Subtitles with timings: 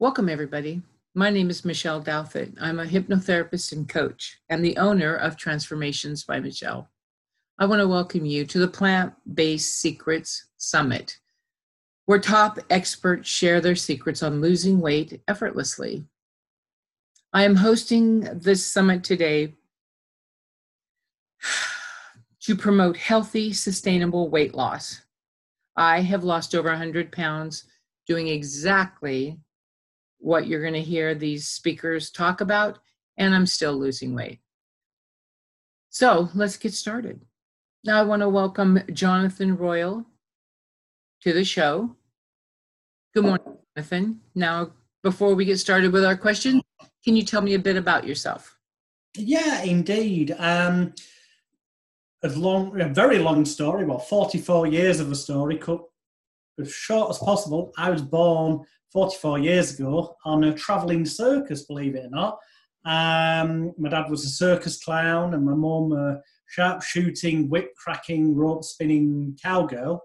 [0.00, 0.80] Welcome, everybody.
[1.14, 2.56] My name is Michelle Douthit.
[2.58, 6.88] I'm a hypnotherapist and coach and the owner of Transformations by Michelle.
[7.58, 11.18] I want to welcome you to the Plant Based Secrets Summit,
[12.06, 16.06] where top experts share their secrets on losing weight effortlessly.
[17.34, 19.52] I am hosting this summit today
[22.40, 25.02] to promote healthy, sustainable weight loss.
[25.76, 27.64] I have lost over 100 pounds
[28.06, 29.38] doing exactly
[30.20, 32.78] what you're going to hear these speakers talk about,
[33.16, 34.38] and I'm still losing weight.
[35.88, 37.20] So let's get started.
[37.82, 40.06] Now, I want to welcome Jonathan Royle
[41.22, 41.96] to the show.
[43.14, 44.20] Good morning, Jonathan.
[44.34, 46.62] Now, before we get started with our questions,
[47.04, 48.58] can you tell me a bit about yourself?
[49.16, 50.36] Yeah, indeed.
[50.38, 50.94] Um,
[52.22, 53.86] a long, a very long story.
[53.86, 55.82] Well, forty-four years of a story cut
[56.60, 57.72] as short as possible.
[57.78, 62.38] I was born 44 years ago on a travelling circus, believe it or not.
[62.84, 68.34] Um, my dad was a circus clown, and my mum a sharp shooting, whip cracking,
[68.34, 70.02] rope spinning cowgirl.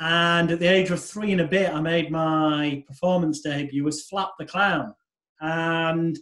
[0.00, 4.02] And at the age of three and a bit, I made my performance debut as
[4.02, 4.92] Flap the Clown.
[5.40, 6.18] And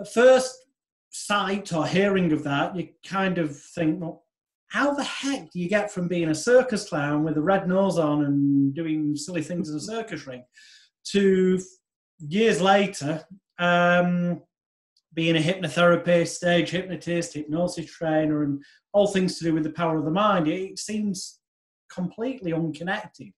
[0.00, 0.54] at first
[1.10, 4.24] sight or hearing of that, you kind of think, well,
[4.68, 7.98] how the heck do you get from being a circus clown with a red nose
[7.98, 10.44] on and doing silly things in a circus ring
[11.12, 11.60] to
[12.18, 13.24] years later
[13.58, 14.42] um,
[15.14, 19.98] being a hypnotherapist, stage hypnotist, hypnosis trainer, and all things to do with the power
[19.98, 20.48] of the mind?
[20.48, 21.40] It seems
[21.90, 23.32] completely unconnected.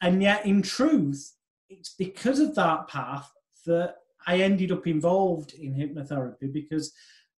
[0.00, 1.34] And yet, in truth,
[1.68, 3.30] it's because of that path
[3.66, 6.92] that I ended up involved in hypnotherapy because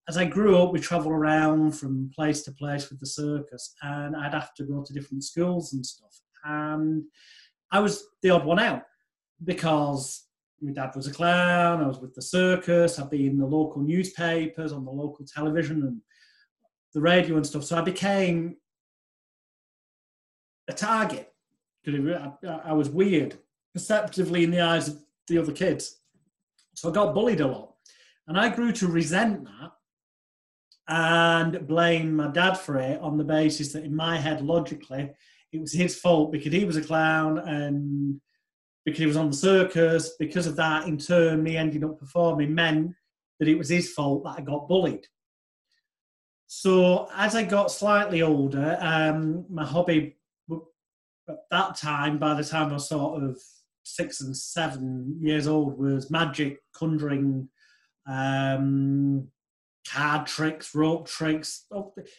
[0.09, 4.17] as I grew up, we travel around from place to place with the circus, and
[4.17, 6.21] I'd have to go to different schools and stuff.
[6.45, 7.05] And
[7.71, 8.83] I was the odd one out
[9.45, 10.27] because
[10.61, 13.81] my dad was a clown, I was with the circus, I'd be in the local
[13.81, 16.01] newspapers, on the local television, and
[16.93, 17.65] the radio and stuff.
[17.65, 18.57] So I became
[20.69, 21.33] a target.
[21.87, 23.39] I was weird,
[23.73, 24.99] perceptively in the eyes of
[25.29, 26.01] the other kids.
[26.75, 27.75] So I got bullied a lot.
[28.29, 29.73] And I grew to resent that
[30.89, 35.11] and blame my dad for it on the basis that in my head, logically,
[35.53, 38.21] it was his fault because he was a clown and
[38.85, 40.15] because he was on the circus.
[40.19, 42.93] Because of that, in turn, me ending up performing meant
[43.39, 45.07] that it was his fault that I got bullied.
[46.47, 50.17] So as I got slightly older, um, my hobby
[51.29, 53.41] at that time, by the time I was sort of
[53.85, 57.49] six and seven years old, was magic, conjuring,
[58.09, 59.29] um,
[59.89, 61.67] card tricks, rope tricks.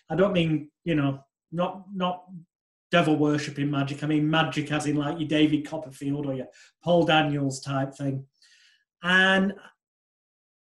[0.09, 2.25] I don't mean you know not not
[2.91, 4.03] devil worshipping magic.
[4.03, 6.47] I mean magic as in like your David Copperfield or your
[6.84, 8.25] Paul Daniels type thing.
[9.02, 9.53] And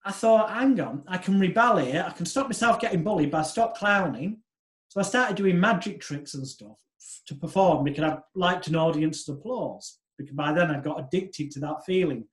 [0.06, 2.06] I thought, hang on, I can rebel here.
[2.08, 4.40] I can stop myself getting bullied by stop clowning.
[4.90, 6.78] So I started doing magic tricks and stuff
[7.28, 10.00] to perform because I liked an audience's applause.
[10.18, 12.26] Because by then I got addicted to that feeling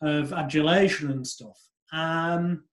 [0.00, 1.58] of adulation and stuff.
[1.92, 2.64] Um,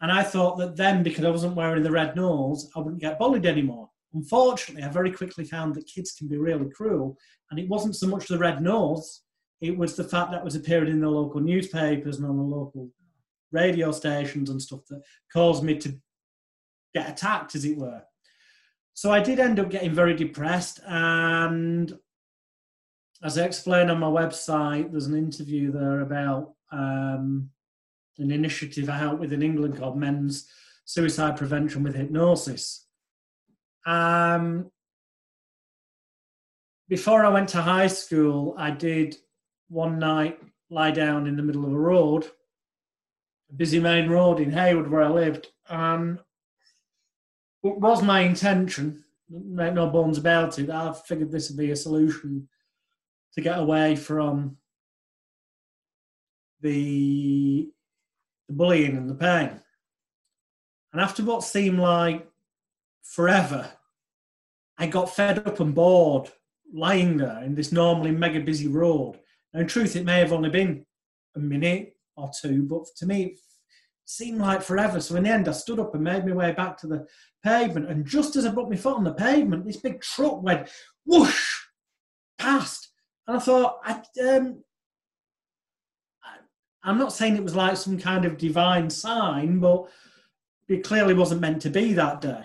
[0.00, 3.18] and I thought that then, because I wasn't wearing the red nose, I wouldn't get
[3.18, 3.90] bullied anymore.
[4.14, 7.16] Unfortunately, I very quickly found that kids can be really cruel.
[7.50, 9.22] And it wasn't so much the red nose,
[9.60, 12.90] it was the fact that was appearing in the local newspapers and on the local
[13.52, 15.02] radio stations and stuff that
[15.32, 15.94] caused me to
[16.94, 18.02] get attacked, as it were.
[18.94, 20.80] So I did end up getting very depressed.
[20.86, 21.96] And
[23.22, 27.50] as I explained on my website, there's an interview there about um,
[28.18, 30.48] an initiative I help with in England called Men's
[30.84, 32.86] Suicide Prevention with Hypnosis.
[33.84, 34.70] Um,
[36.88, 39.16] before I went to high school, I did
[39.68, 40.38] one night
[40.70, 42.26] lie down in the middle of a road,
[43.50, 45.48] a busy main road in Heywood where I lived.
[45.68, 46.18] And
[47.62, 51.76] it was my intention, make no bones about it, I figured this would be a
[51.76, 52.48] solution
[53.34, 54.56] to get away from
[56.60, 57.70] the
[58.48, 59.60] the bullying and the pain.
[60.92, 62.26] And after what seemed like
[63.02, 63.70] forever,
[64.78, 66.30] I got fed up and bored
[66.72, 69.18] lying there in this normally mega busy road.
[69.52, 70.86] And in truth, it may have only been
[71.36, 73.38] a minute or two, but to me, it
[74.04, 75.00] seemed like forever.
[75.00, 77.06] So in the end, I stood up and made my way back to the
[77.44, 77.88] pavement.
[77.88, 80.68] And just as I put my foot on the pavement, this big truck went
[81.04, 81.60] whoosh
[82.38, 82.88] past.
[83.26, 84.62] And I thought, I, um,
[86.82, 89.88] I'm not saying it was like some kind of divine sign, but
[90.68, 92.42] it clearly wasn't meant to be that day.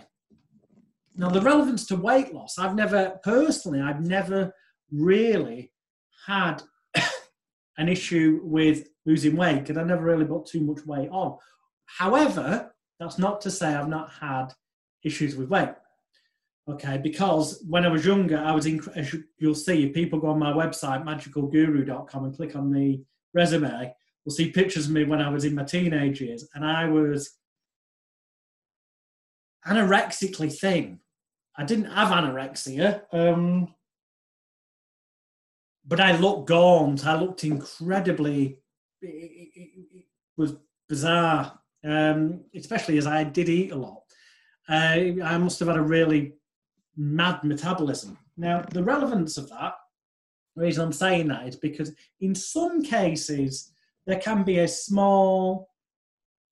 [1.18, 4.54] Now, the relevance to weight loss, I've never personally, I've never
[4.92, 5.72] really
[6.28, 6.62] had
[7.78, 11.38] an issue with losing weight because I never really put too much weight on.
[11.86, 14.54] However, that's not to say I've not had
[15.04, 15.74] issues with weight.
[16.70, 20.28] Okay, because when I was younger, I was, in, as you'll see, if people go
[20.28, 23.02] on my website, magicalguru.com, and click on the
[23.34, 26.86] resume, we'll see pictures of me when I was in my teenage years, and I
[26.86, 27.38] was
[29.66, 31.00] anorexically thin.
[31.58, 33.74] I didn't have anorexia, um,
[35.86, 37.06] but I looked gaunt.
[37.06, 38.60] I looked incredibly.
[39.02, 40.06] It, it, it
[40.36, 40.56] was
[40.88, 44.04] bizarre, um, especially as I did eat a lot.
[44.70, 46.34] Uh, I must have had a really
[46.96, 48.18] mad metabolism.
[48.36, 49.74] Now, the relevance of that,
[50.56, 53.72] the reason I'm saying that is because in some cases
[54.06, 55.70] there can be a small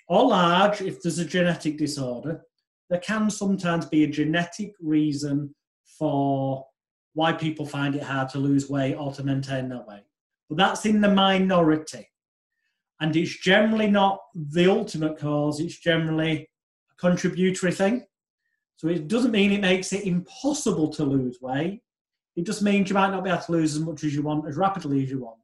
[0.08, 2.44] or large, if there's a genetic disorder,
[2.90, 5.54] there can sometimes be a genetic reason
[5.98, 6.66] for
[7.14, 10.04] why people find it hard to lose weight or to maintain their weight.
[10.50, 12.08] But that's in the minority.
[13.02, 16.50] And it's generally not the ultimate cause, it's generally
[16.92, 18.06] a contributory thing.
[18.78, 21.82] So it doesn't mean it makes it impossible to lose weight.
[22.36, 24.48] It just means you might not be able to lose as much as you want,
[24.48, 25.40] as rapidly as you want,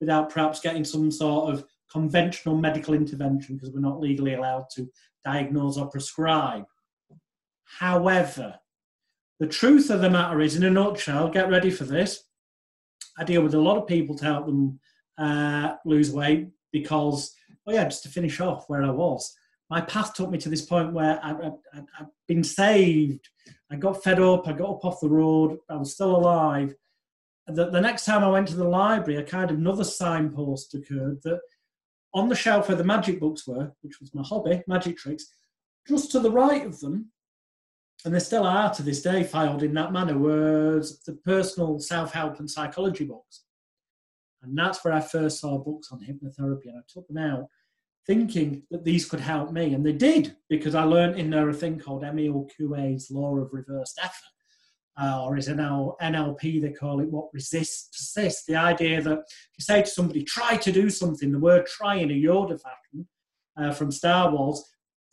[0.00, 4.88] without perhaps getting some sort of conventional medical intervention because we're not legally allowed to
[5.24, 6.64] diagnose or prescribe.
[7.66, 8.58] However,
[9.38, 12.22] the truth of the matter is, in a nutshell, get ready for this.
[13.18, 14.80] I deal with a lot of people to help them
[15.18, 17.34] uh, lose weight because,
[17.64, 19.34] well, yeah, just to finish off where I was,
[19.68, 21.28] my path took me to this point where I,
[21.74, 23.28] have been saved.
[23.70, 24.46] I got fed up.
[24.46, 25.58] I got up off the road.
[25.68, 26.74] I was still alive.
[27.48, 31.20] The, the next time I went to the library, a kind of another signpost occurred
[31.24, 31.40] that
[32.14, 35.26] on the shelf where the magic books were, which was my hobby, magic tricks,
[35.86, 37.10] just to the right of them
[38.06, 42.12] and they still are to this day filed in that manner, was the personal self
[42.12, 43.42] help and psychology books.
[44.42, 47.48] And that's where I first saw books on hypnotherapy, and I took them out
[48.06, 49.74] thinking that these could help me.
[49.74, 53.52] And they did, because I learned in there a thing called Emile Coué's law of
[53.52, 55.02] reversed effort.
[55.02, 58.46] Uh, or is it now NLP, they call it what resists persists.
[58.46, 61.96] The idea that if you say to somebody, try to do something, the word try
[61.96, 63.08] in a Yoda fashion
[63.56, 64.64] uh, from Star Wars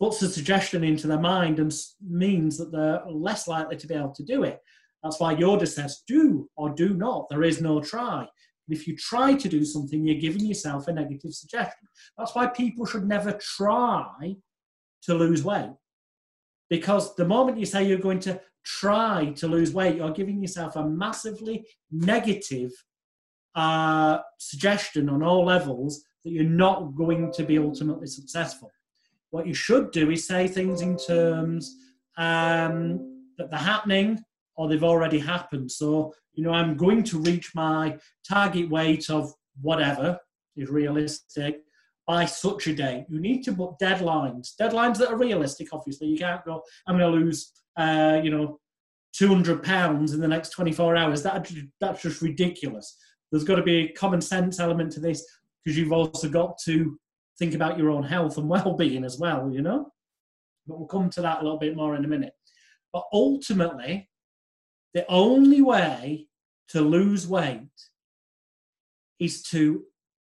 [0.04, 1.72] puts a suggestion into their mind and
[2.06, 4.60] means that they're less likely to be able to do it.
[5.02, 7.30] That's why Yoda says, do or do not.
[7.30, 8.26] There is no try.
[8.68, 11.88] If you try to do something, you're giving yourself a negative suggestion.
[12.18, 14.36] That's why people should never try
[15.04, 15.72] to lose weight.
[16.68, 20.76] Because the moment you say you're going to try to lose weight, you're giving yourself
[20.76, 22.72] a massively negative
[23.54, 28.70] uh, suggestion on all levels that you're not going to be ultimately successful.
[29.34, 31.76] What you should do is say things in terms
[32.16, 34.22] um, that they're happening
[34.54, 35.72] or they've already happened.
[35.72, 40.20] So, you know, I'm going to reach my target weight of whatever
[40.54, 41.62] is realistic
[42.06, 43.06] by such a date.
[43.08, 46.06] You need to put deadlines, deadlines that are realistic, obviously.
[46.06, 48.60] You can't go, I'm going to lose, uh, you know,
[49.14, 51.24] 200 pounds in the next 24 hours.
[51.24, 52.96] That, that's just ridiculous.
[53.32, 55.26] There's got to be a common sense element to this
[55.64, 56.96] because you've also got to
[57.38, 59.90] think about your own health and well-being as well you know?
[60.66, 62.32] But we'll come to that a little bit more in a minute.
[62.92, 64.08] But ultimately
[64.94, 66.28] the only way
[66.68, 67.68] to lose weight
[69.18, 69.84] is to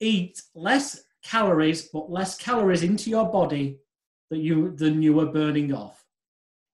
[0.00, 3.78] eat less calories but less calories into your body
[4.30, 6.04] that you than you were burning off.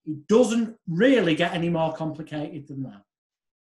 [0.07, 3.03] It doesn't really get any more complicated than that.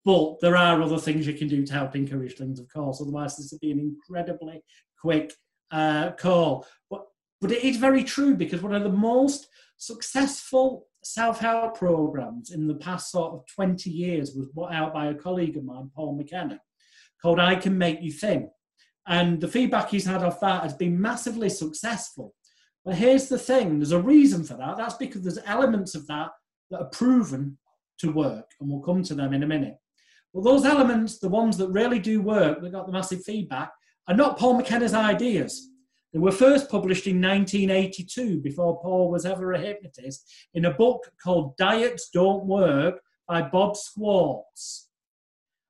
[0.04, 3.00] But there are other things you can do to help encourage things of course.
[3.00, 4.62] Otherwise this would be an incredibly
[5.00, 5.32] quick
[5.74, 6.66] uh, call.
[6.88, 7.02] But,
[7.40, 12.76] but it is very true because one of the most successful self-help programs in the
[12.76, 16.60] past sort of 20 years was put out by a colleague of mine, Paul McKenna,
[17.20, 18.48] called I Can Make You Thin.
[19.06, 22.34] And the feedback he's had off that has been massively successful.
[22.84, 24.76] But here's the thing there's a reason for that.
[24.76, 26.30] That's because there's elements of that
[26.70, 27.58] that are proven
[27.98, 29.76] to work, and we'll come to them in a minute.
[30.32, 33.70] Well, those elements, the ones that really do work, that got the massive feedback,
[34.08, 35.70] are not Paul McKenna's ideas.
[36.12, 41.10] They were first published in 1982, before Paul was ever a hypnotist, in a book
[41.22, 44.88] called Diets Don't Work by Bob Schwartz.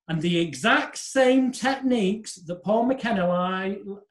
[0.07, 3.27] And the exact same techniques that Paul McKenna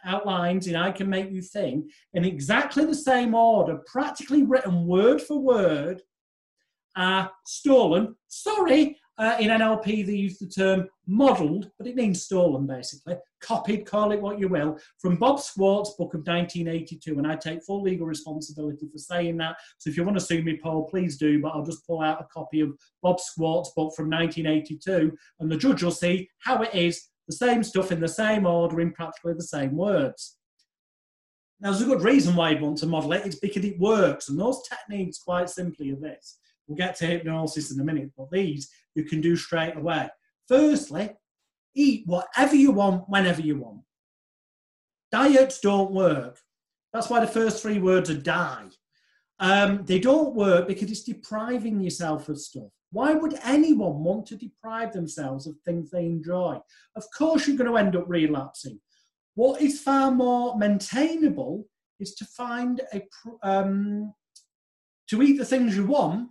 [0.04, 5.22] outlines in I Can Make You Thin, in exactly the same order, practically written word
[5.22, 6.02] for word,
[6.96, 8.16] are stolen.
[8.28, 13.86] Sorry, uh, in NLP, they use the term modelled, but it means stolen basically, copied,
[13.86, 17.20] call it what you will, from Bob Schwartz's book of 1982.
[17.20, 19.58] And I take full legal responsibility for saying that.
[19.78, 22.22] So if you want to sue me, Paul, please do, but I'll just pull out
[22.22, 26.74] a copy of Bob Schwartz's book from 1982, and the judge will see how it
[26.74, 30.38] is the same stuff in the same order in practically the same words.
[31.60, 33.26] Now, there's a good reason why you'd want to model it.
[33.26, 34.28] It's because it works.
[34.28, 36.40] And those techniques, quite simply, are this.
[36.68, 40.10] We'll get to hypnosis in a minute, but these you can do straight away.
[40.48, 41.12] Firstly,
[41.76, 43.82] eat whatever you want whenever you want.
[45.12, 46.40] Diets don't work.
[46.92, 48.70] That's why the first three words are die.
[49.40, 52.70] Um, they don't work because it's depriving yourself of stuff.
[52.92, 56.60] Why would anyone want to deprive themselves of things they enjoy?
[56.96, 58.80] Of course, you're going to end up relapsing.
[59.36, 61.66] What is far more maintainable
[62.00, 63.02] is to find a
[63.42, 64.14] um,
[65.10, 66.30] to eat the things you want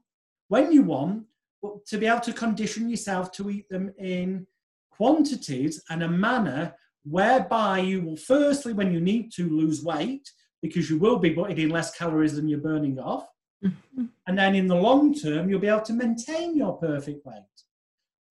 [0.52, 1.24] when you want,
[1.62, 4.46] but to be able to condition yourself to eat them in
[4.90, 10.30] quantities and a manner whereby you will firstly, when you need to lose weight,
[10.60, 13.26] because you will be eating less calories than you're burning off.
[13.64, 14.04] Mm-hmm.
[14.26, 17.56] And then in the long term, you'll be able to maintain your perfect weight.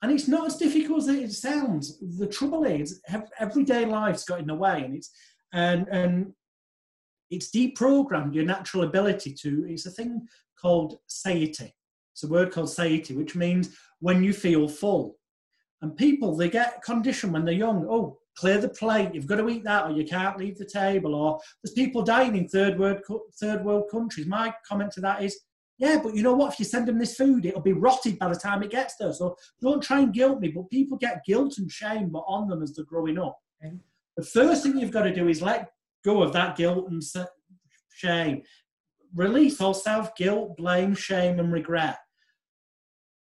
[0.03, 1.83] And it's not as difficult as it sounds.
[2.19, 3.01] The trouble is,
[3.39, 5.09] everyday life's got in the way, and it's
[5.53, 6.33] and and
[7.29, 9.65] it's deprogrammed your natural ability to.
[9.67, 10.27] It's a thing
[10.61, 11.73] called satiety.
[12.13, 15.17] It's a word called satiety, which means when you feel full.
[15.81, 17.87] And people they get conditioned when they're young.
[17.89, 19.13] Oh, clear the plate.
[19.13, 21.15] You've got to eat that, or you can't leave the table.
[21.15, 22.99] Or there's people dying in third world
[23.39, 24.27] third world countries.
[24.27, 25.39] My comment to that is,
[25.77, 26.53] yeah, but you know what?
[26.53, 29.13] If you send them this food, it'll be rotted by the time it gets there.
[29.13, 30.49] So don't try and guilt me.
[30.49, 33.39] But people get guilt and shame on them as they're growing up.
[33.63, 33.75] Okay?
[34.17, 35.71] The first thing you've got to do is let
[36.05, 37.01] go of that guilt and
[37.93, 38.43] shame.
[39.15, 41.97] Release all self guilt, blame, shame, and regret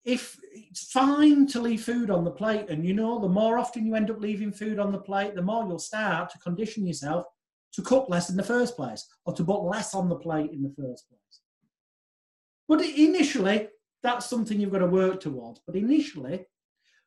[0.07, 3.85] if it's fine to leave food on the plate, and you know, the more often
[3.85, 7.25] you end up leaving food on the plate, the more you'll start to condition yourself
[7.73, 10.63] to cook less in the first place or to put less on the plate in
[10.63, 11.41] the first place.
[12.69, 13.67] But initially,
[14.01, 15.59] that's something you've got to work towards.
[15.67, 16.45] But initially,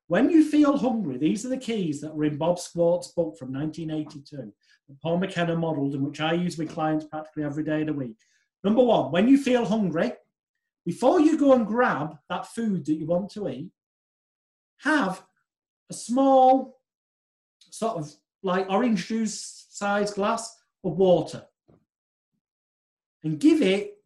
[0.08, 3.50] when you feel hungry, these are the keys that were in Bob Schwartz's book from
[3.50, 4.52] 1982
[4.88, 7.94] that Paul McKenna modelled and which I use with clients practically every day of the
[7.94, 8.18] week.
[8.62, 10.12] Number one, when you feel hungry,
[10.85, 13.71] before you go and grab that food that you want to eat,
[14.79, 15.23] have
[15.90, 16.81] a small,
[17.71, 18.12] sort of
[18.43, 21.45] like orange juice size glass of water
[23.23, 23.99] and give it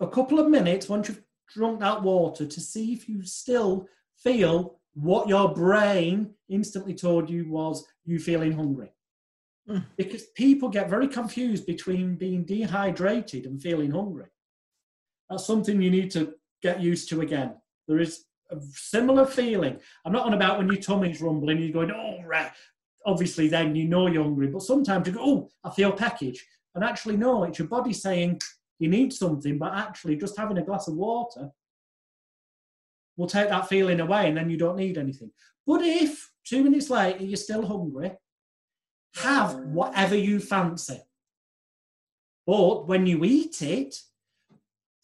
[0.00, 1.22] a couple of minutes once you've
[1.52, 7.48] drunk that water to see if you still feel what your brain instantly told you
[7.48, 8.92] was you feeling hungry.
[9.68, 9.84] Mm.
[9.96, 14.26] Because people get very confused between being dehydrated and feeling hungry.
[15.28, 17.54] That's something you need to get used to again.
[17.86, 19.78] There is a similar feeling.
[20.04, 22.50] I'm not on about when your tummy's rumbling, you're going, oh, right.
[23.06, 26.44] Obviously, then you know you're hungry, but sometimes you go, oh, I feel package.
[26.74, 28.40] And actually, no, it's your body saying
[28.78, 31.50] you need something, but actually, just having a glass of water
[33.16, 35.30] will take that feeling away and then you don't need anything.
[35.66, 38.12] But if two minutes later you're still hungry,
[39.16, 41.00] have whatever you fancy.
[42.46, 43.96] But when you eat it,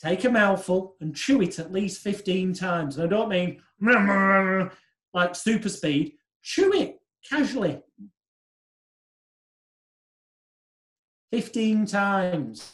[0.01, 2.97] take a mouthful and chew it at least 15 times.
[2.97, 3.61] And I don't mean
[5.15, 7.81] like super speed, chew it casually.
[11.33, 12.73] 15 times.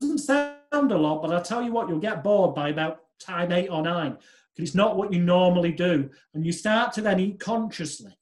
[0.00, 3.52] Doesn't sound a lot, but I'll tell you what, you'll get bored by about time
[3.52, 4.18] eight or nine
[4.54, 6.10] because it's not what you normally do.
[6.34, 8.12] And you start to then eat consciously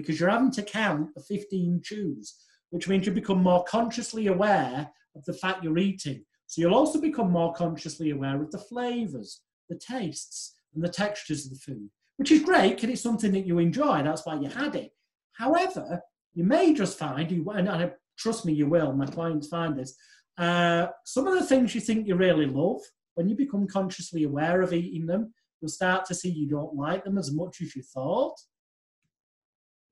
[0.00, 2.34] because you're having to count the 15 chews,
[2.70, 6.24] which means you become more consciously aware of the fact you're eating.
[6.46, 11.46] So you'll also become more consciously aware of the flavors, the tastes, and the textures
[11.46, 14.02] of the food, which is great because it's something that you enjoy.
[14.02, 14.92] That's why you had it.
[15.32, 16.02] However,
[16.34, 19.94] you may just find, you, and, and trust me, you will, my clients find this,
[20.38, 22.80] uh, some of the things you think you really love,
[23.14, 27.04] when you become consciously aware of eating them, you'll start to see you don't like
[27.04, 28.34] them as much as you thought.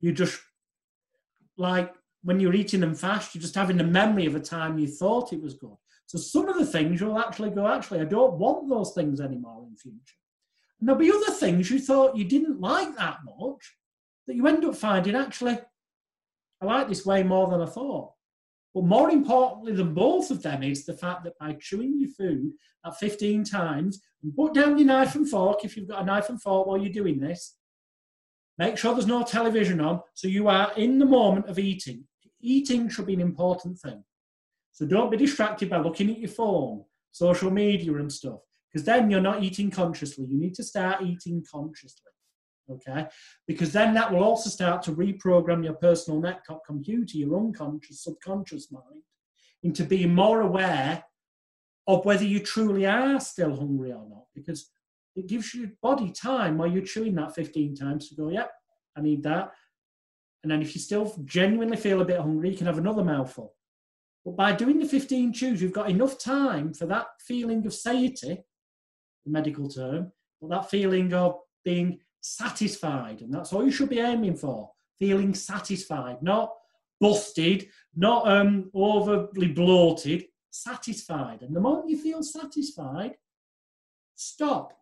[0.01, 0.41] You just,
[1.57, 4.87] like when you're eating them fast, you're just having the memory of a time you
[4.87, 5.77] thought it was good.
[6.07, 9.67] So some of the things you'll actually go, actually, I don't want those things anymore
[9.69, 10.17] in future.
[10.81, 13.77] And there'll be other things you thought you didn't like that much
[14.27, 15.59] that you end up finding actually,
[16.61, 18.13] I like this way more than I thought.
[18.75, 22.53] But more importantly than both of them is the fact that by chewing your food
[22.85, 26.29] at 15 times, and put down your knife and fork if you've got a knife
[26.29, 27.57] and fork while you're doing this.
[28.59, 32.05] Make sure there's no television on, so you are in the moment of eating.
[32.41, 34.03] Eating should be an important thing.
[34.73, 39.11] So don't be distracted by looking at your phone, social media, and stuff, because then
[39.11, 40.27] you're not eating consciously.
[40.27, 42.11] You need to start eating consciously,
[42.71, 43.07] okay?
[43.47, 48.71] Because then that will also start to reprogram your personal network computer, your unconscious, subconscious
[48.73, 49.03] mind,
[49.63, 51.05] into being more aware
[51.87, 54.71] of whether you truly are still hungry or not, because
[55.19, 58.51] it gives your body time while you're chewing that 15 times to go, yep,
[58.97, 59.51] I need that.
[60.43, 63.55] And then if you still genuinely feel a bit hungry, you can have another mouthful.
[64.25, 68.45] But by doing the 15 chews, you've got enough time for that feeling of satiety,
[69.25, 73.21] the medical term, but that feeling of being satisfied.
[73.21, 76.53] And that's all you should be aiming for feeling satisfied, not
[77.01, 81.43] busted, not um, overly bloated, satisfied.
[81.43, 83.15] And the moment you feel satisfied,
[84.15, 84.78] stop.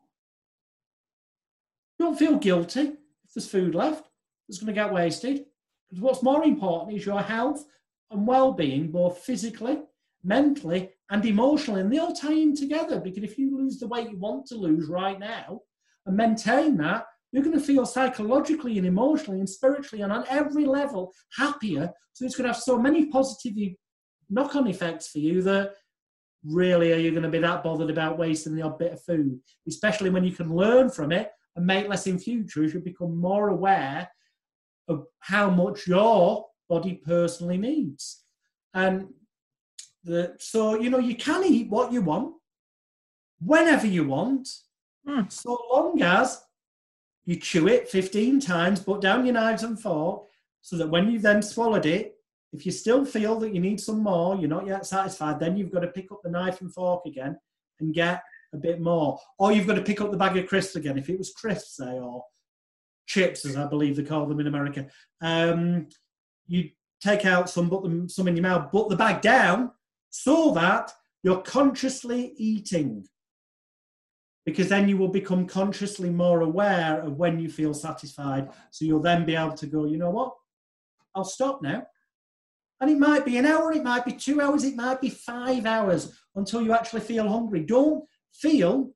[1.98, 4.08] Don't feel guilty if there's food left
[4.48, 5.44] that's going to get wasted.
[5.88, 7.64] Because what's more important is your health
[8.10, 9.78] and well-being, both physically,
[10.22, 13.00] mentally, and emotionally, and they all tie in together.
[13.00, 15.60] Because if you lose the weight you want to lose right now
[16.04, 20.64] and maintain that, you're going to feel psychologically and emotionally and spiritually and on every
[20.64, 21.90] level happier.
[22.12, 23.74] So it's going to have so many positive
[24.30, 25.74] knock-on effects for you that
[26.44, 29.38] really are you going to be that bothered about wasting the odd bit of food,
[29.68, 33.16] especially when you can learn from it and make less in future as you become
[33.16, 34.08] more aware
[34.88, 38.24] of how much your body personally needs.
[38.74, 39.08] And
[40.04, 42.34] the, so, you know, you can eat what you want,
[43.40, 44.48] whenever you want,
[45.08, 45.30] mm.
[45.32, 46.42] so long as
[47.24, 50.26] you chew it 15 times, put down your knives and fork,
[50.60, 52.14] so that when you've then swallowed it,
[52.52, 55.72] if you still feel that you need some more, you're not yet satisfied, then you've
[55.72, 57.36] got to pick up the knife and fork again
[57.80, 58.22] and get
[58.52, 59.18] a bit more.
[59.38, 60.98] Or you've got to pick up the bag of crisps again.
[60.98, 62.24] If it was crisps, say, or
[63.06, 64.86] chips, as I believe they call them in America,
[65.20, 65.88] um,
[66.46, 69.70] you take out some, put them some in your mouth, put the bag down
[70.10, 73.06] so that you're consciously eating.
[74.44, 78.48] Because then you will become consciously more aware of when you feel satisfied.
[78.70, 80.34] So you'll then be able to go, you know what?
[81.14, 81.86] I'll stop now.
[82.80, 85.64] And it might be an hour, it might be two hours, it might be five
[85.64, 87.64] hours until you actually feel hungry.
[87.64, 88.04] Don't
[88.40, 88.90] feel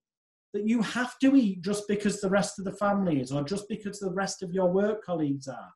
[0.53, 3.69] that you have to eat just because the rest of the family is or just
[3.69, 5.71] because the rest of your work colleagues are.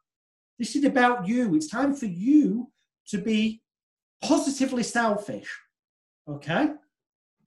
[0.58, 1.54] This is about you.
[1.54, 2.70] It's time for you
[3.08, 3.62] to be
[4.22, 5.48] positively selfish.
[6.28, 6.70] Okay?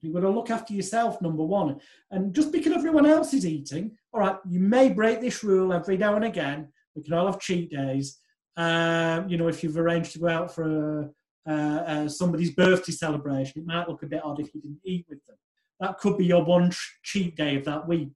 [0.00, 1.80] You've got to look after yourself, number one.
[2.10, 5.96] And just because everyone else is eating, all right, you may break this rule every
[5.96, 6.68] now and again.
[6.94, 8.18] We can all have cheat days.
[8.56, 11.12] Um, you know, if you've arranged to go out for
[11.46, 15.06] a, uh, somebody's birthday celebration, it might look a bit odd if you didn't eat
[15.08, 15.36] with them
[15.80, 18.12] that could be your one cheat day of that week.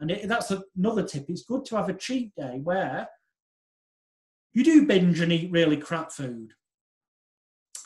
[0.00, 1.26] And it, that's another tip.
[1.28, 3.08] It's good to have a cheat day where
[4.52, 6.52] you do binge and eat really crap food.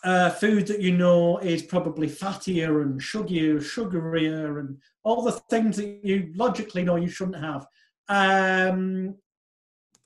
[0.02, 5.78] Uh, food that you know is probably fattier and sugarier, sugarier, and all the things
[5.78, 7.66] that you logically know you shouldn't have.
[8.08, 9.14] Um,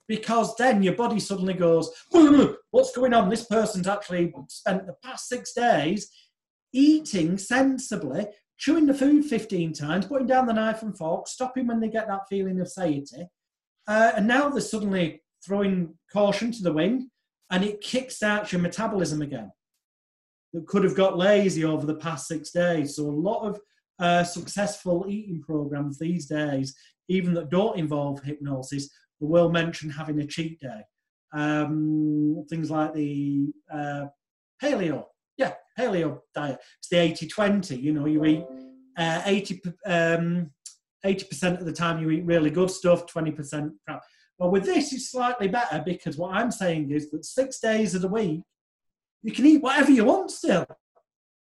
[0.07, 1.91] because then your body suddenly goes,
[2.71, 3.29] What's going on?
[3.29, 6.09] This person's actually spent the past six days
[6.73, 8.27] eating sensibly
[8.59, 12.09] chewing the food 15 times, putting down the knife and fork, stopping when they get
[12.09, 13.29] that feeling of satiety.
[13.87, 17.05] Uh, and now they're suddenly throwing caution to the wind
[17.51, 19.51] and it kickstarts your metabolism again.
[20.53, 22.97] That could have got lazy over the past six days.
[22.97, 23.61] So, a lot of
[23.99, 26.75] uh, successful eating programs these days,
[27.09, 28.89] even that don't involve hypnosis,
[29.21, 30.81] will mention having a cheat day.
[31.33, 34.07] Um, things like the uh,
[34.63, 35.05] paleo
[35.79, 36.59] paleo diet.
[36.79, 37.77] It's the 80 20.
[37.77, 38.45] You know, you eat
[38.97, 40.51] uh, 80, um,
[41.05, 44.03] 80% of the time you eat really good stuff, 20% crap.
[44.39, 48.03] Well, with this, it's slightly better because what I'm saying is that six days of
[48.03, 48.43] the week,
[49.23, 50.67] you can eat whatever you want still.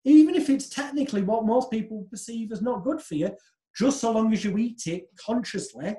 [0.05, 3.31] Even if it's technically what most people perceive as not good for you,
[3.75, 5.95] just so long as you eat it consciously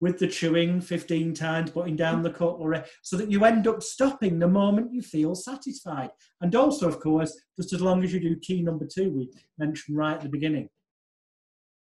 [0.00, 4.38] with the chewing 15 times, putting down the cutlery, so that you end up stopping
[4.38, 6.10] the moment you feel satisfied.
[6.40, 9.96] And also, of course, just as long as you do key number two, we mentioned
[9.96, 10.68] right at the beginning,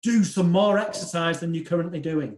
[0.03, 2.37] do some more exercise than you're currently doing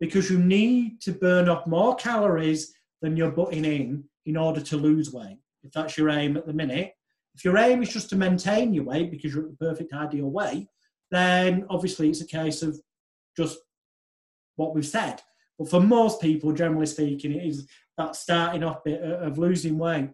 [0.00, 4.76] because you need to burn off more calories than you're putting in in order to
[4.76, 5.38] lose weight.
[5.62, 6.92] If that's your aim at the minute,
[7.34, 10.30] if your aim is just to maintain your weight because you're at the perfect ideal
[10.30, 10.66] weight,
[11.10, 12.78] then obviously it's a case of
[13.36, 13.58] just
[14.56, 15.20] what we've said.
[15.58, 20.10] But for most people, generally speaking, it is that starting off bit of losing weight.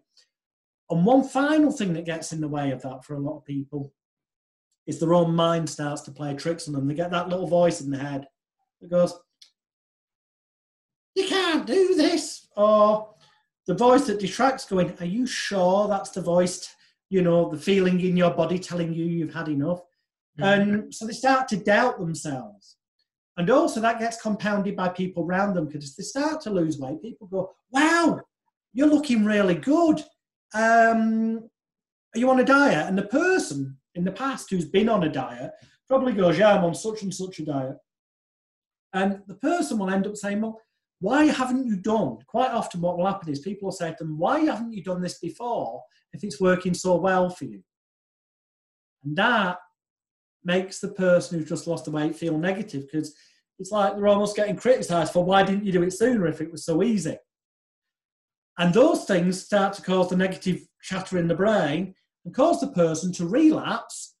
[0.89, 3.45] And one final thing that gets in the way of that for a lot of
[3.45, 3.93] people
[4.87, 6.87] is their own mind starts to play tricks on them.
[6.87, 8.27] They get that little voice in their head
[8.81, 9.13] that goes,
[11.13, 12.47] You can't do this.
[12.57, 13.13] Or
[13.67, 16.75] the voice that detracts going, Are you sure that's the voice,
[17.09, 19.81] you know, the feeling in your body telling you you've had enough?
[20.39, 20.43] Mm-hmm.
[20.43, 22.77] And so they start to doubt themselves.
[23.39, 26.77] And also that gets compounded by people around them because if they start to lose
[26.77, 28.19] weight, people go, wow,
[28.73, 30.03] you're looking really good.
[30.53, 31.49] Um,
[32.13, 32.85] are you on a diet?
[32.87, 35.51] And the person in the past who's been on a diet
[35.87, 37.77] probably goes, yeah, I'm on such and such a diet.
[38.91, 40.59] And the person will end up saying, well,
[40.99, 42.17] why haven't you done?
[42.27, 45.01] Quite often, what will happen is people will say to them, Why haven't you done
[45.01, 47.63] this before if it's working so well for you?
[49.05, 49.59] And that
[50.43, 53.15] makes the person who's just lost the weight feel negative because
[53.59, 56.51] it's like they're almost getting criticized for why didn't you do it sooner if it
[56.51, 57.17] was so easy?
[58.57, 61.93] And those things start to cause the negative chatter in the brain
[62.25, 64.15] and cause the person to relapse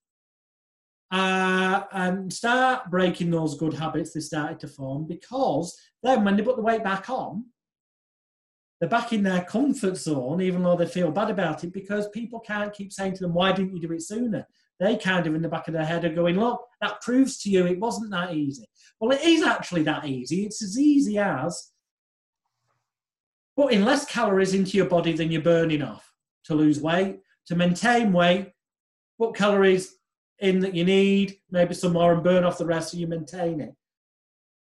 [1.11, 6.43] uh, and start breaking those good habits they started to form because then when they
[6.43, 7.45] put the weight back on,
[8.79, 12.39] they're back in their comfort zone, even though they feel bad about it, because people
[12.39, 14.47] can't keep saying to them, Why didn't you do it sooner?
[14.79, 17.49] They kind of in the back of their head are going, Look, that proves to
[17.49, 18.65] you it wasn't that easy.
[18.99, 20.45] Well, it is actually that easy.
[20.45, 21.71] It's as easy as
[23.57, 26.13] putting less calories into your body than you're burning off
[26.45, 28.51] to lose weight, to maintain weight,
[29.17, 29.95] put calories
[30.39, 33.59] in that you need, maybe some more, and burn off the rest so you maintain
[33.59, 33.75] it.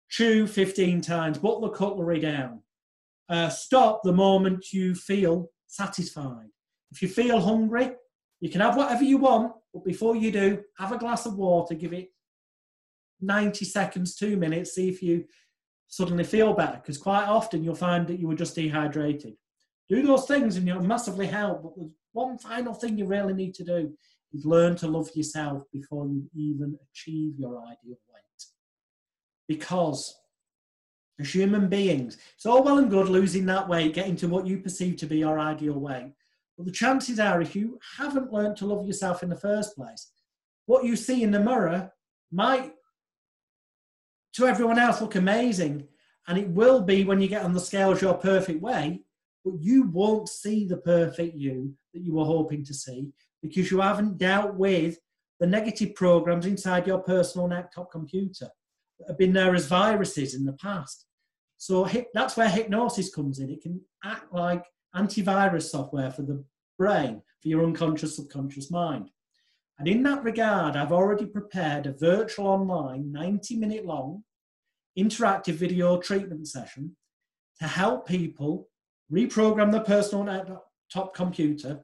[0.09, 2.61] Chew 15 times, put the cutlery down.
[3.27, 6.49] Uh, stop the moment you feel satisfied.
[6.91, 7.91] If you feel hungry,
[8.45, 11.73] you can have whatever you want, but before you do, have a glass of water,
[11.73, 12.11] give it
[13.19, 15.25] 90 seconds, two minutes, see if you
[15.87, 16.77] suddenly feel better.
[16.77, 19.33] Because quite often you'll find that you were just dehydrated.
[19.89, 21.63] Do those things and you'll massively help.
[21.63, 23.97] But there's one final thing you really need to do
[24.31, 28.43] is learn to love yourself before you even achieve your ideal weight.
[29.47, 30.15] Because
[31.19, 34.59] as human beings, it's all well and good losing that weight, getting to what you
[34.59, 36.13] perceive to be your ideal weight.
[36.57, 40.11] But the chances are, if you haven't learned to love yourself in the first place,
[40.65, 41.91] what you see in the mirror
[42.31, 42.73] might
[44.35, 45.87] to everyone else look amazing.
[46.27, 49.03] And it will be when you get on the scales your perfect weight,
[49.43, 53.79] but you won't see the perfect you that you were hoping to see because you
[53.79, 54.97] haven't dealt with
[55.39, 58.49] the negative programs inside your personal laptop computer
[58.99, 61.05] that have been there as viruses in the past.
[61.57, 63.49] So that's where hypnosis comes in.
[63.49, 64.63] It can act like
[64.95, 66.43] antivirus software for the
[66.77, 69.09] brain, for your unconscious, subconscious mind.
[69.77, 74.23] And in that regard, I've already prepared a virtual online 90 minute long
[74.97, 76.95] interactive video treatment session
[77.59, 78.69] to help people
[79.11, 81.83] reprogram their personal laptop computer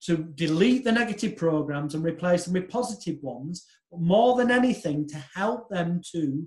[0.00, 5.08] to delete the negative programs and replace them with positive ones, but more than anything,
[5.08, 6.46] to help them to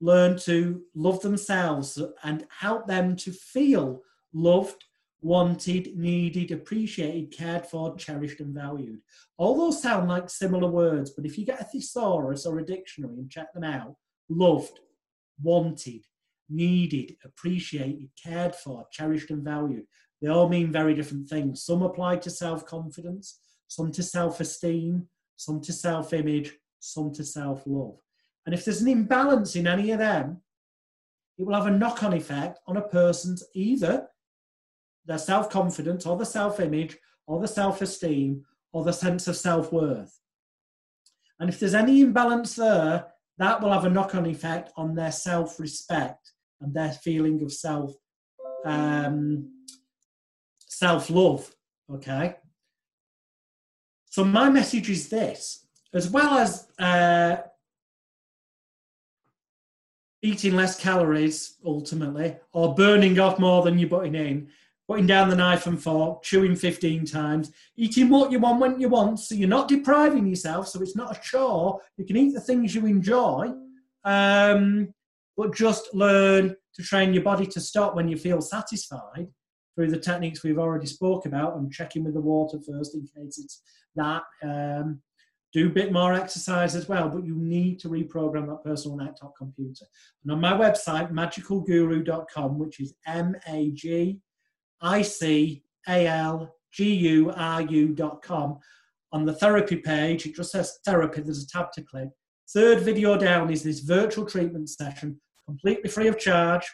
[0.00, 4.84] learn to love themselves and help them to feel loved,
[5.20, 9.00] wanted, needed, appreciated, cared for, cherished, and valued.
[9.36, 13.18] All those sound like similar words, but if you get a thesaurus or a dictionary
[13.18, 13.96] and check them out,
[14.28, 14.78] loved,
[15.42, 16.02] wanted,
[16.48, 19.86] needed, appreciated, cared for, cherished, and valued,
[20.20, 21.64] they all mean very different things.
[21.64, 27.24] Some apply to self confidence, some to self esteem, some to self image, some to
[27.24, 27.98] self love.
[28.48, 30.40] And if there's an imbalance in any of them,
[31.36, 34.08] it will have a knock on effect on a person's either
[35.04, 39.36] their self confidence or the self image or the self esteem or the sense of
[39.36, 40.18] self worth.
[41.38, 45.12] And if there's any imbalance there, that will have a knock on effect on their
[45.12, 46.32] self respect
[46.62, 47.92] and their feeling of self
[48.64, 49.66] um,
[50.60, 51.54] self love.
[51.92, 52.36] Okay.
[54.06, 57.42] So my message is this: as well as uh,
[60.22, 64.48] eating less calories, ultimately, or burning off more than you're putting in,
[64.88, 68.88] putting down the knife and fork, chewing 15 times, eating what you want when you
[68.88, 71.80] want, so you're not depriving yourself, so it's not a chore.
[71.96, 73.52] You can eat the things you enjoy,
[74.04, 74.92] um,
[75.36, 79.28] but just learn to train your body to stop when you feel satisfied
[79.74, 83.38] through the techniques we've already spoke about and checking with the water first in case
[83.38, 83.62] it's
[83.94, 84.22] that.
[84.42, 85.00] Um,
[85.52, 89.34] do a bit more exercise as well, but you need to reprogram that personal laptop
[89.36, 89.86] computer.
[90.22, 94.20] And on my website, magicalguru.com, which is M A G
[94.80, 98.58] I C A L G U R U.com.
[99.12, 102.10] On the therapy page, it just says therapy, there's a tab to click.
[102.50, 106.70] Third video down is this virtual treatment session, completely free of charge.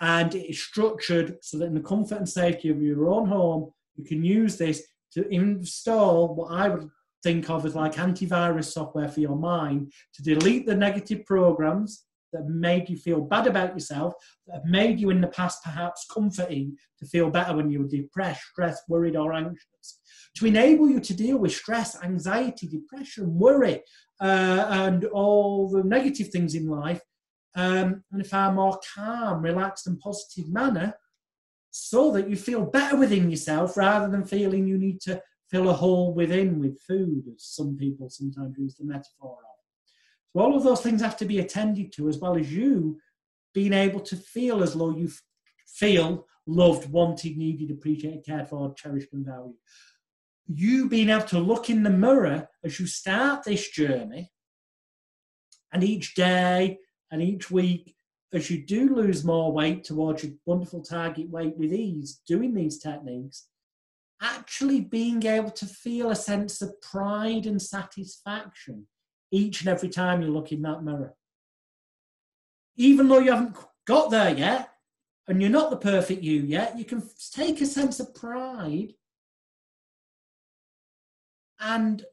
[0.00, 3.72] And it is structured so that in the comfort and safety of your own home,
[3.96, 6.88] you can use this to install what I would
[7.22, 12.46] think of as like antivirus software for your mind to delete the negative programs that
[12.46, 14.12] made you feel bad about yourself,
[14.46, 18.42] that made you in the past perhaps comforting to feel better when you were depressed,
[18.52, 20.00] stressed, worried, or anxious,
[20.36, 23.82] to enable you to deal with stress, anxiety, depression, worry,
[24.20, 27.00] uh, and all the negative things in life
[27.54, 30.94] um, in a far more calm, relaxed, and positive manner
[31.70, 35.72] so that you feel better within yourself rather than feeling you need to fill a
[35.72, 39.58] hole within with food, as some people sometimes use the metaphor of.
[40.32, 42.98] So all of those things have to be attended to, as well as you
[43.54, 45.10] being able to feel as though you
[45.66, 49.56] feel loved, wanted, needed, appreciated, cared for, cherished, and valued.
[50.46, 54.30] You being able to look in the mirror as you start this journey,
[55.72, 56.78] and each day
[57.10, 57.94] and each week,
[58.32, 62.78] as you do lose more weight towards your wonderful target weight with ease, doing these
[62.78, 63.48] techniques,
[64.20, 68.86] actually being able to feel a sense of pride and satisfaction
[69.30, 71.14] each and every time you look in that mirror.
[72.76, 74.70] Even though you haven't got there yet,
[75.28, 77.02] and you're not the perfect you yet, you can
[77.32, 78.94] take a sense of pride
[81.60, 82.04] and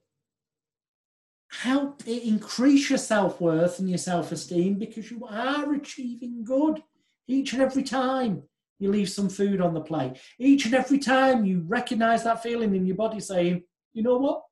[1.50, 6.84] help it increase your self worth and your self esteem because you are achieving good
[7.28, 8.44] each and every time
[8.80, 10.18] you leave some food on the plate.
[10.40, 14.44] Each and every time you recognize that feeling in your body saying, you know what?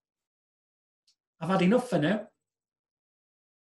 [1.41, 2.27] I've had enough for now.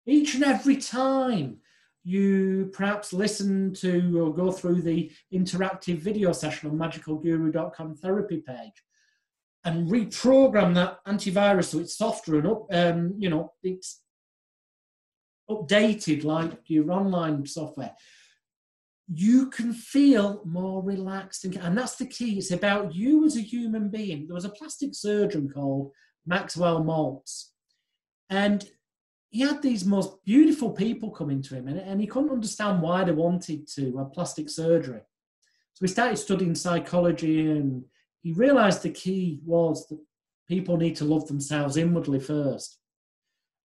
[0.06, 1.58] Each and every time
[2.04, 8.84] you perhaps listen to or go through the interactive video session on magicalguru.com therapy page
[9.66, 14.00] and reprogram that antivirus so it's softer and up, um, you know, it's
[15.50, 17.94] updated like your online software
[19.14, 23.42] you can feel more relaxed and, and that's the key it's about you as a
[23.42, 24.28] human being.
[24.28, 25.92] There was a plastic surgeon called
[26.26, 27.52] maxwell maltz
[28.30, 28.70] and
[29.30, 33.04] he had these most beautiful people coming to him and, and he couldn't understand why
[33.04, 35.02] they wanted to have plastic surgery.
[35.74, 37.84] So he started studying psychology and
[38.24, 40.00] he realized the key was that
[40.50, 42.78] people need to love themselves inwardly first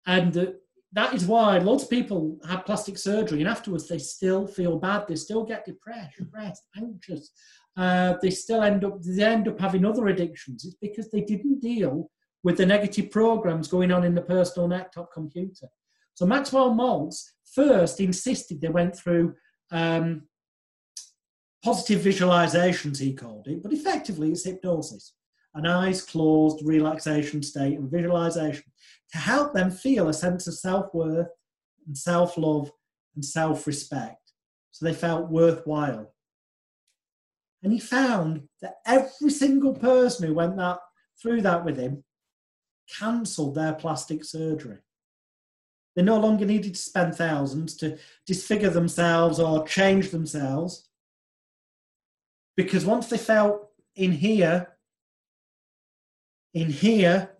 [0.06, 0.61] and that
[0.92, 5.06] that is why lots of people have plastic surgery and afterwards they still feel bad.
[5.08, 7.30] They still get depressed, anxious.
[7.76, 10.64] Uh, they still end up they end up having other addictions.
[10.64, 12.10] It's because they didn't deal
[12.42, 15.68] with the negative programs going on in the personal laptop computer.
[16.14, 17.22] So Maxwell Maltz
[17.54, 19.34] first insisted they went through
[19.70, 20.24] um,
[21.64, 25.14] positive visualizations, he called it, but effectively it's hypnosis
[25.54, 28.64] an eyes closed relaxation state and visualization
[29.12, 31.28] to help them feel a sense of self worth
[31.86, 32.70] and self love
[33.14, 34.32] and self respect.
[34.70, 36.14] So they felt worthwhile.
[37.62, 40.78] And he found that every single person who went that
[41.20, 42.04] through that with him
[42.98, 44.78] cancelled their plastic surgery.
[45.94, 50.88] They no longer needed to spend thousands to disfigure themselves or change themselves.
[52.56, 54.68] Because once they felt in here
[56.54, 57.30] in here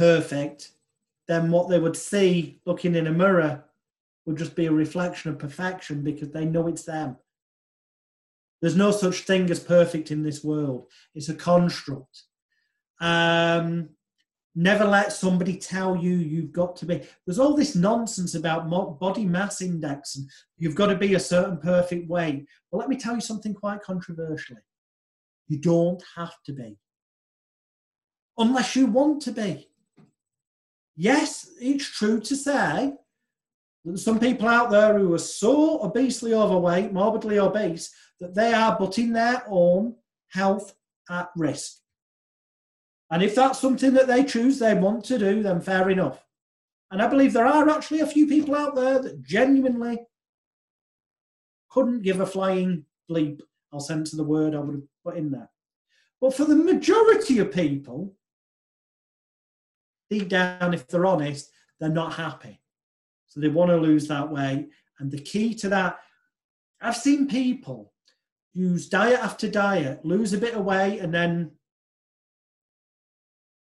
[0.00, 0.72] perfect,
[1.28, 3.62] then what they would see looking in a mirror
[4.24, 7.18] would just be a reflection of perfection because they know it's them.
[8.62, 10.90] There's no such thing as perfect in this world.
[11.14, 12.22] It's a construct.
[12.98, 13.90] Um,
[14.54, 17.02] never let somebody tell you you've got to be.
[17.26, 21.58] There's all this nonsense about body mass index and you've got to be a certain
[21.58, 22.46] perfect weight.
[22.70, 24.62] Well, let me tell you something quite controversially.
[25.48, 26.78] You don't have to be
[28.38, 29.69] unless you want to be.
[31.00, 32.92] Yes, it's true to say
[33.86, 38.76] that some people out there who are so obesely overweight, morbidly obese, that they are
[38.76, 39.94] putting their own
[40.28, 40.74] health
[41.08, 41.78] at risk.
[43.10, 46.22] And if that's something that they choose they want to do, then fair enough.
[46.90, 50.00] And I believe there are actually a few people out there that genuinely
[51.70, 53.40] couldn't give a flying bleep.
[53.72, 55.48] I'll censor the word I would have put in there.
[56.20, 58.14] But for the majority of people,
[60.10, 62.60] deep down, if they're honest, they're not happy.
[63.26, 64.68] So they want to lose that weight.
[64.98, 66.00] And the key to that,
[66.80, 67.92] I've seen people
[68.52, 71.52] use diet after diet, lose a bit of weight, and then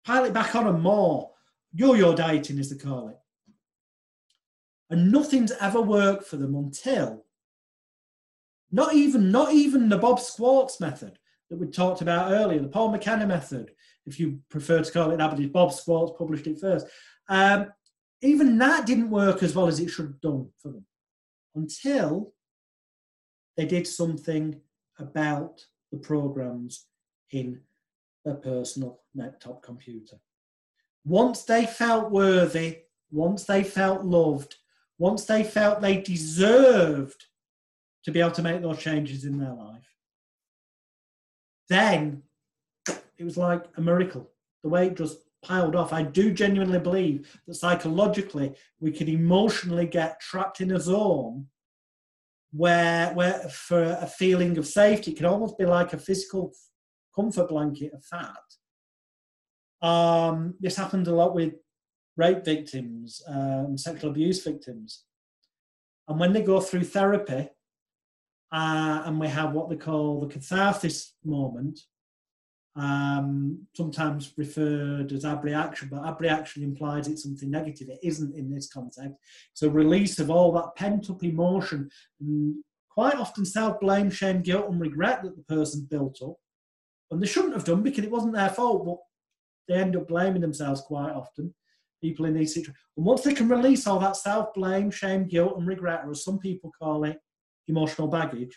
[0.06, 1.32] pile it back on and more.
[1.74, 3.18] Yo yo dieting, as they call it.
[4.90, 7.26] And nothing's ever worked for them until
[8.72, 12.92] not even not even the Bob Schwartz method that we talked about earlier, the Paul
[12.92, 13.72] McKenna method,
[14.08, 16.88] if you prefer to call it that, but Bob Schwartz published it first.
[17.28, 17.72] Um,
[18.22, 20.86] even that didn't work as well as it should have done for them
[21.54, 22.34] until
[23.58, 24.60] they did something
[24.98, 26.86] about the programs
[27.32, 27.60] in
[28.24, 30.18] their personal laptop computer.
[31.06, 32.80] Once they felt worthy,
[33.12, 34.56] once they felt loved,
[34.98, 37.26] once they felt they deserved
[38.04, 39.94] to be able to make those changes in their life,
[41.70, 42.24] then
[43.18, 44.30] it was like a miracle.
[44.64, 45.94] The way it just piled off.
[45.94, 51.48] I do genuinely believe that psychologically we could emotionally get trapped in a zone
[52.52, 56.54] where, where for a feeling of safety, it can almost be like a physical
[57.16, 58.36] comfort blanket of fat.
[59.88, 61.54] Um, this happened a lot with
[62.16, 65.04] rape victims, um, sexual abuse victims.
[66.08, 67.50] And when they go through therapy,
[68.52, 71.82] uh, and we have what they call the catharsis moment,
[72.78, 77.90] um, sometimes referred as abreaction, but abreaction implies it's something negative.
[77.90, 79.16] It isn't in this context.
[79.52, 82.56] It's a release of all that pent up emotion and
[82.90, 86.36] quite often self blame, shame, guilt, and regret that the person built up.
[87.10, 88.98] And they shouldn't have done because it wasn't their fault, but
[89.68, 91.54] they end up blaming themselves quite often.
[92.02, 92.78] People in these situations.
[92.96, 96.24] And once they can release all that self blame, shame, guilt, and regret, or as
[96.24, 97.18] some people call it,
[97.68, 98.56] emotional baggage,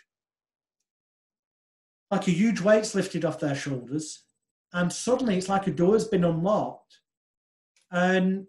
[2.11, 4.25] like a huge weight's lifted off their shoulders,
[4.73, 6.99] and suddenly it's like a door's been unlocked,
[7.89, 8.45] and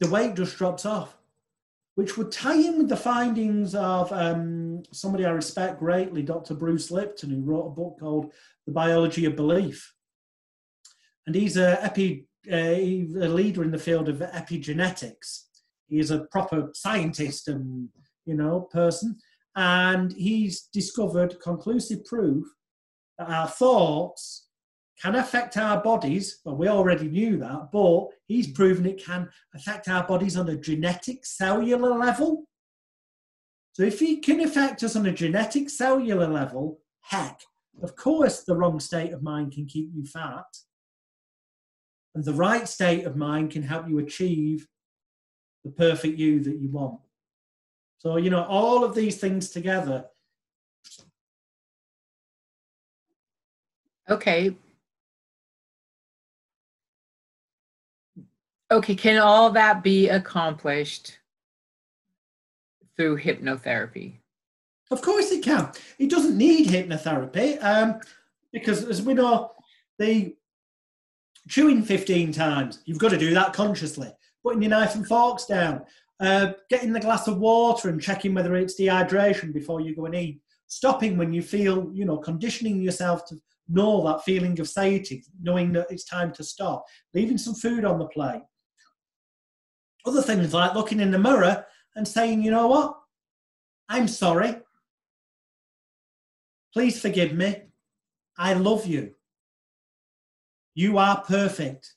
[0.00, 1.16] the weight just drops off,
[1.94, 6.54] which would tie in with the findings of um, somebody I respect greatly, Dr.
[6.54, 8.32] Bruce Lipton, who wrote a book called
[8.66, 9.94] The Biology of Belief.
[11.26, 15.44] And he's a, epi, uh, a leader in the field of epigenetics.
[15.88, 17.88] He's a proper scientist and
[18.24, 19.18] you know person
[19.58, 22.46] and he's discovered conclusive proof
[23.18, 24.46] that our thoughts
[25.02, 26.38] can affect our bodies.
[26.44, 30.56] Well, we already knew that, but he's proven it can affect our bodies on a
[30.56, 32.44] genetic cellular level.
[33.72, 37.40] So if he can affect us on a genetic cellular level, heck,
[37.82, 40.46] of course the wrong state of mind can keep you fat.
[42.14, 44.68] And the right state of mind can help you achieve
[45.64, 47.00] the perfect you that you want.
[47.98, 50.06] So, you know, all of these things together.
[54.08, 54.56] Okay.
[58.70, 61.18] Okay, can all that be accomplished
[62.96, 64.18] through hypnotherapy?
[64.90, 65.70] Of course it can.
[65.98, 68.00] It doesn't need hypnotherapy um,
[68.52, 69.52] because, as we know,
[69.98, 70.34] the
[71.48, 74.10] chewing 15 times, you've got to do that consciously.
[74.42, 75.84] Putting your knife and forks down,
[76.20, 80.14] uh, getting the glass of water and checking whether it's dehydration before you go and
[80.14, 80.40] eat.
[80.66, 83.36] Stopping when you feel, you know, conditioning yourself to
[83.68, 86.84] know that feeling of satiety, knowing that it's time to stop.
[87.14, 88.42] Leaving some food on the plate.
[90.06, 91.64] Other things like looking in the mirror
[91.96, 92.98] and saying, you know what?
[93.88, 94.56] I'm sorry.
[96.72, 97.62] Please forgive me.
[98.36, 99.14] I love you.
[100.74, 101.94] You are perfect.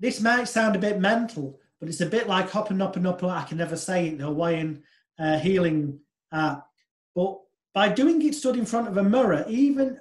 [0.00, 3.22] This might sound a bit mental, but it's a bit like hopping up and up.
[3.22, 4.20] I can never say it.
[4.20, 4.82] Hawaiian
[5.18, 7.40] uh, healing, but
[7.74, 10.00] by doing it stood in front of a mirror, even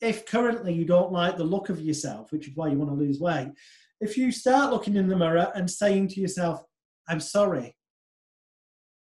[0.00, 2.96] if currently you don't like the look of yourself, which is why you want to
[2.96, 3.52] lose weight,
[4.00, 6.64] if you start looking in the mirror and saying to yourself,
[7.08, 7.76] "I'm sorry,"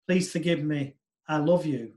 [0.09, 0.97] please forgive me,
[1.29, 1.93] I love you,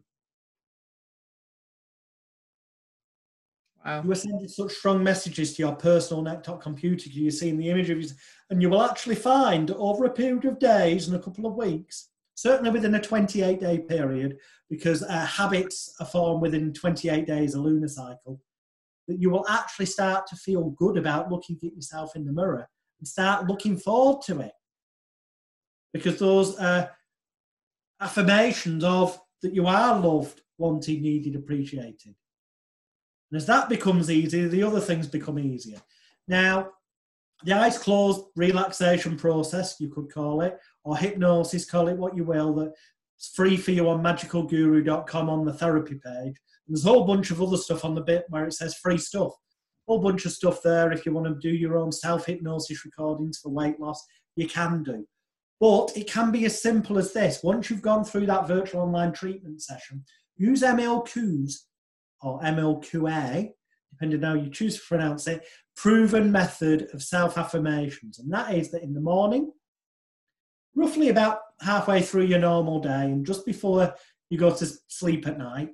[3.86, 4.02] Wow.
[4.04, 7.10] You are sending such strong messages to your personal laptop computer.
[7.10, 8.08] You're seeing the image of you,
[8.50, 12.10] and you will actually find over a period of days and a couple of weeks,
[12.36, 14.38] certainly within a 28 day period,
[14.70, 18.40] because uh, habits are formed within 28 days, a lunar cycle,
[19.10, 22.70] that you will actually start to feel good about looking at yourself in the mirror
[23.00, 24.54] and start looking forward to it.
[25.94, 26.88] Because those uh,
[28.00, 32.16] affirmations of that you are loved, wanted, needed, appreciated
[33.34, 35.82] and as that becomes easier, the other things become easier.
[36.28, 36.70] Now,
[37.44, 42.26] the eyes closed relaxation process, you could call it, or hypnosis, call it what you
[42.26, 46.36] will, that's free for you on magicalguru.com on the therapy page.
[46.36, 49.00] And there's a whole bunch of other stuff on the bit where it says free
[49.00, 49.32] stuff.
[49.32, 52.86] A whole bunch of stuff there if you want to do your own self hypnosis
[52.86, 55.08] recordings for weight loss, you can do.
[55.60, 57.42] But it can be as simple as this.
[57.42, 60.06] Once you've gone through that virtual online treatment session,
[60.38, 61.66] use Émile Coué's
[62.24, 63.52] or MLQA,
[63.92, 68.20] depending on how you choose to pronounce it, proven method of self affirmations.
[68.20, 69.52] And that is that in the morning,
[70.76, 73.94] roughly about halfway through your normal day and just before
[74.30, 75.70] you go to sleep at night,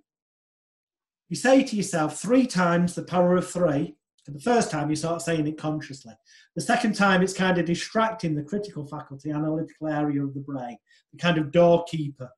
[1.29, 3.95] you say to yourself three times the power of three.
[4.25, 6.13] For the first time, you start saying it consciously.
[6.55, 10.77] The second time, it's kind of distracting the critical faculty, analytical area of the brain,
[11.11, 12.29] the kind of doorkeeper.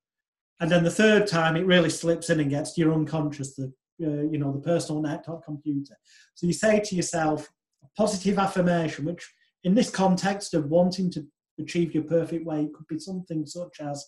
[0.60, 3.74] And then the third time, it really slips in and gets to your unconscious, the
[4.04, 5.96] uh, you know, the personal network computer.
[6.34, 7.50] So you say to yourself
[7.84, 9.30] a positive affirmation, which
[9.64, 11.26] in this context of wanting to
[11.60, 14.08] achieve your perfect weight could be something such as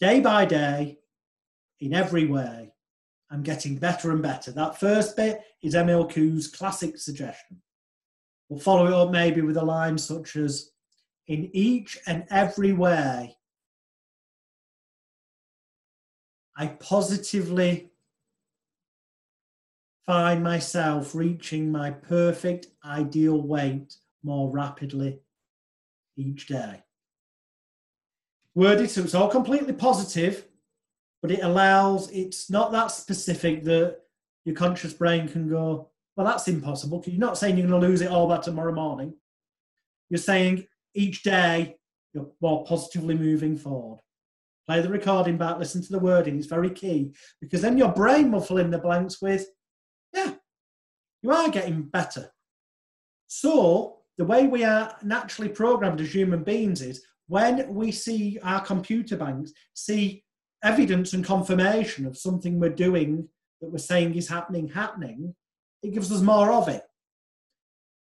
[0.00, 0.98] day by day,
[1.80, 2.72] in every way,
[3.30, 4.52] I'm getting better and better.
[4.52, 7.60] That first bit is Émile Coué's classic suggestion.
[8.48, 10.70] We'll follow it up maybe with a line such as,
[11.26, 13.36] in each and every way,
[16.56, 17.90] I positively
[20.06, 25.18] find myself reaching my perfect ideal weight more rapidly
[26.16, 26.82] each day.
[28.54, 30.46] Worded so it's all completely positive,
[31.20, 33.98] but it allows, it's not that specific that
[34.44, 36.98] your conscious brain can go, well, that's impossible.
[36.98, 39.12] because You're not saying you're going to lose it all by tomorrow morning.
[40.08, 41.76] You're saying each day
[42.14, 44.00] you're more positively moving forward.
[44.66, 46.38] Play the recording back, listen to the wording.
[46.38, 49.46] It's very key because then your brain will fill in the blanks with,
[50.16, 50.34] yeah,
[51.22, 52.32] you are getting better.
[53.28, 58.64] So, the way we are naturally programmed as human beings is when we see our
[58.64, 60.24] computer banks, see
[60.64, 63.28] evidence and confirmation of something we're doing
[63.60, 65.34] that we're saying is happening, happening,
[65.82, 66.82] it gives us more of it.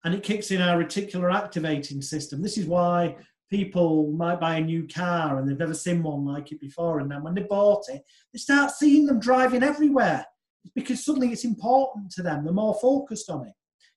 [0.03, 2.41] And it kicks in our reticular activating system.
[2.41, 3.18] This is why
[3.49, 6.99] people might buy a new car and they've never seen one like it before.
[6.99, 10.26] And then when they bought it, they start seeing them driving everywhere.
[10.74, 12.43] Because suddenly it's important to them.
[12.43, 13.53] They're more focused on it.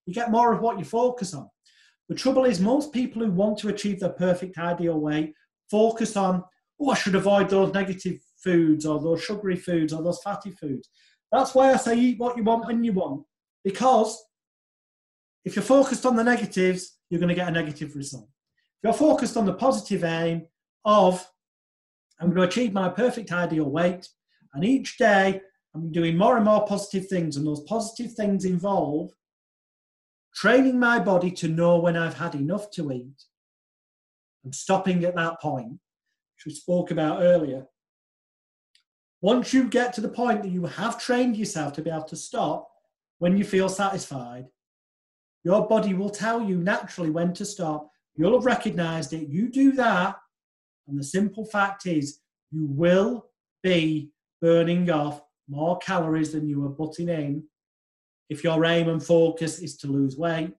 [0.06, 1.48] You get more of what you focus on.
[2.08, 5.34] The trouble is, most people who want to achieve their perfect ideal weight
[5.70, 6.42] focus on,
[6.80, 10.88] oh, I should avoid those negative foods or those sugary foods or those fatty foods.
[11.30, 13.24] That's why I say eat what you want when you want.
[13.64, 14.24] Because
[15.44, 18.28] if you're focused on the negatives, you're going to get a negative result.
[18.78, 20.46] If you're focused on the positive aim
[20.84, 21.26] of,
[22.20, 24.08] I'm going to achieve my perfect ideal weight,
[24.54, 25.42] and each day
[25.78, 29.12] I'm doing more and more positive things, and those positive things involve
[30.34, 33.24] training my body to know when I've had enough to eat
[34.44, 37.66] and stopping at that point, which we spoke about earlier.
[39.20, 42.16] Once you get to the point that you have trained yourself to be able to
[42.16, 42.68] stop
[43.18, 44.46] when you feel satisfied,
[45.44, 47.90] your body will tell you naturally when to stop.
[48.16, 49.28] You'll have recognized it.
[49.28, 50.16] You do that,
[50.88, 52.20] and the simple fact is,
[52.50, 53.26] you will
[53.62, 54.10] be
[54.40, 57.44] burning off more calories than you are putting in
[58.28, 60.52] if your aim and focus is to lose weight,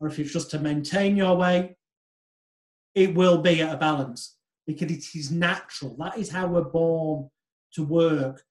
[0.00, 1.74] or if it's just to maintain your weight,
[2.94, 5.96] it will be at a balance because it is natural.
[5.98, 7.28] That is how we're born
[7.74, 8.42] to work.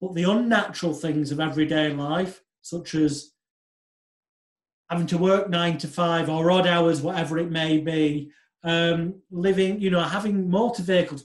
[0.00, 3.32] But the unnatural things of everyday life, such as
[4.88, 8.30] having to work nine to five or odd hours, whatever it may be,
[8.62, 11.24] um, living, you know, having motor vehicles,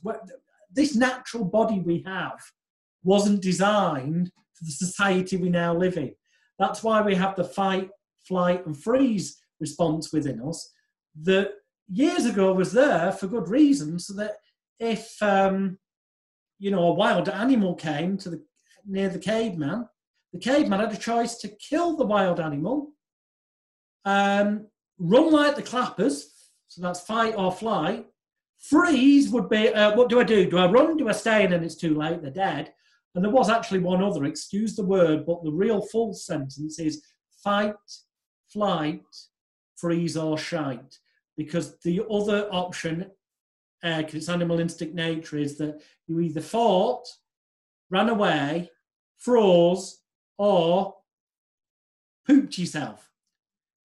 [0.71, 2.41] this natural body we have
[3.03, 6.13] wasn't designed for the society we now live in.
[6.59, 7.89] That's why we have the fight,
[8.27, 10.71] flight, and freeze response within us
[11.21, 11.51] that
[11.87, 14.37] years ago was there for good reason, so that
[14.79, 15.77] if um,
[16.59, 18.43] you know a wild animal came to the
[18.85, 19.87] near the caveman,
[20.31, 22.91] the caveman had a choice to kill the wild animal,
[24.05, 26.31] um, run like the clappers,
[26.67, 28.05] so that's fight or flight.
[28.57, 30.49] Freeze would be uh, what do I do?
[30.49, 30.97] Do I run?
[30.97, 31.43] Do I stay?
[31.43, 32.73] And then it's too late, they're dead.
[33.15, 37.03] And there was actually one other, excuse the word, but the real full sentence is
[37.43, 37.75] fight,
[38.47, 39.03] flight,
[39.75, 40.97] freeze, or shite.
[41.37, 43.11] Because the other option,
[43.81, 47.05] because uh, it's animal instinct nature, is that you either fought,
[47.89, 48.71] ran away,
[49.17, 49.99] froze,
[50.37, 50.95] or
[52.25, 53.09] pooped yourself.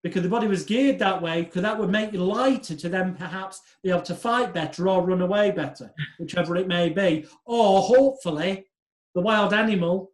[0.03, 3.15] Because the body was geared that way, because that would make you lighter to then
[3.15, 7.25] perhaps be able to fight better or run away better, whichever it may be.
[7.45, 8.65] Or hopefully
[9.15, 10.11] the wild animal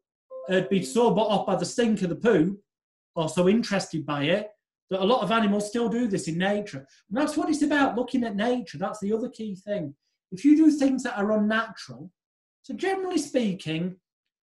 [0.47, 2.57] had been so bought off by the stink of the poo
[3.15, 4.49] or so interested by it
[4.89, 6.85] that a lot of animals still do this in nature.
[7.09, 8.77] And that's what it's about, looking at nature.
[8.77, 9.95] That's the other key thing.
[10.31, 12.11] If you do things that are unnatural,
[12.61, 13.95] so generally speaking,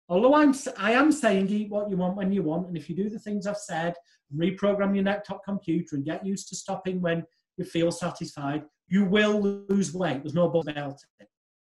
[0.07, 2.95] although I'm, I am saying eat what you want when you want, and if you
[2.95, 3.95] do the things I've said,
[4.35, 7.23] reprogram your laptop computer and get used to stopping when
[7.57, 10.23] you feel satisfied, you will lose weight.
[10.23, 11.27] There's no doubt about it.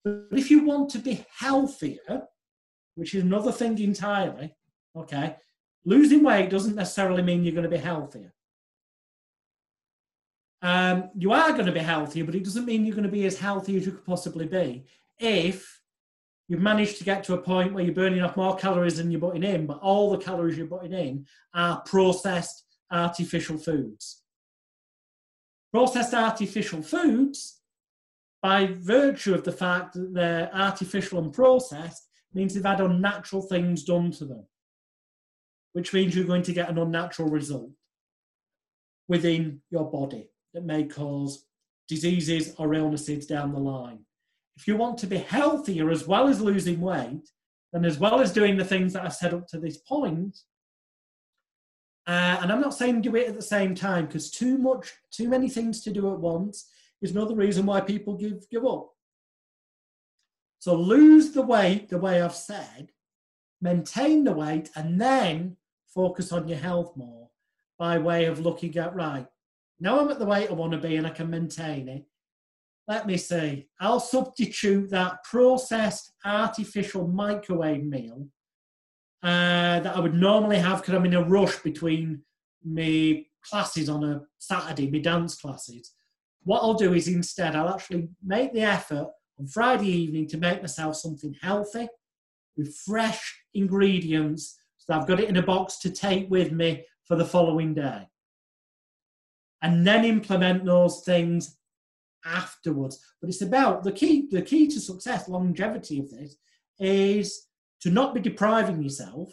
[0.04, 2.24] But if you want to be healthier,
[2.94, 4.54] which is another thing entirely.
[4.96, 5.36] Okay,
[5.84, 8.32] losing weight doesn't necessarily mean you're going to be healthier.
[10.62, 13.26] Um, you are going to be healthier, but it doesn't mean you're going to be
[13.26, 14.86] as healthy as you could possibly be
[15.18, 15.82] if
[16.48, 19.20] you've managed to get to a point where you're burning off more calories than you're
[19.20, 24.22] putting in, but all the calories you're putting in are processed artificial foods.
[25.72, 27.60] Processed artificial foods,
[28.42, 33.84] by virtue of the fact that they're artificial and processed, means they've had unnatural things
[33.84, 34.46] done to them,
[35.72, 37.70] which means you're going to get an unnatural result
[39.08, 41.46] within your body that may cause
[41.88, 44.00] diseases or illnesses down the line.
[44.56, 47.28] If you want to be healthier as well as losing weight,
[47.72, 50.38] and as well as doing the things that I've said up to this point,
[52.06, 55.28] uh, and I'm not saying do it at the same time because too much, too
[55.28, 56.70] many things to do at once
[57.02, 58.93] is another reason why people give give up.
[60.64, 62.88] So lose the weight the way I've said,
[63.60, 65.58] maintain the weight, and then
[65.94, 67.28] focus on your health more
[67.78, 69.26] by way of looking at right.
[69.78, 72.06] Now I'm at the weight I want to be and I can maintain it.
[72.88, 73.68] Let me see.
[73.78, 78.28] I'll substitute that processed artificial microwave meal
[79.22, 82.22] uh, that I would normally have because I'm in a rush between
[82.64, 85.92] my classes on a Saturday, my dance classes.
[86.42, 89.08] What I'll do is instead, I'll actually make the effort
[89.38, 91.88] on Friday evening to make myself something healthy
[92.56, 94.56] with fresh ingredients
[94.86, 98.06] so I've got it in a box to take with me for the following day.
[99.62, 101.56] And then implement those things
[102.26, 103.02] afterwards.
[103.20, 106.36] But it's about the key, the key to success, longevity of this
[106.78, 107.46] is
[107.80, 109.32] to not be depriving yourself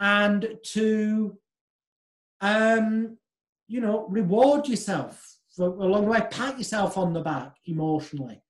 [0.00, 1.38] and to
[2.40, 3.18] um,
[3.68, 8.42] you know, reward yourself for along the way, pat yourself on the back emotionally.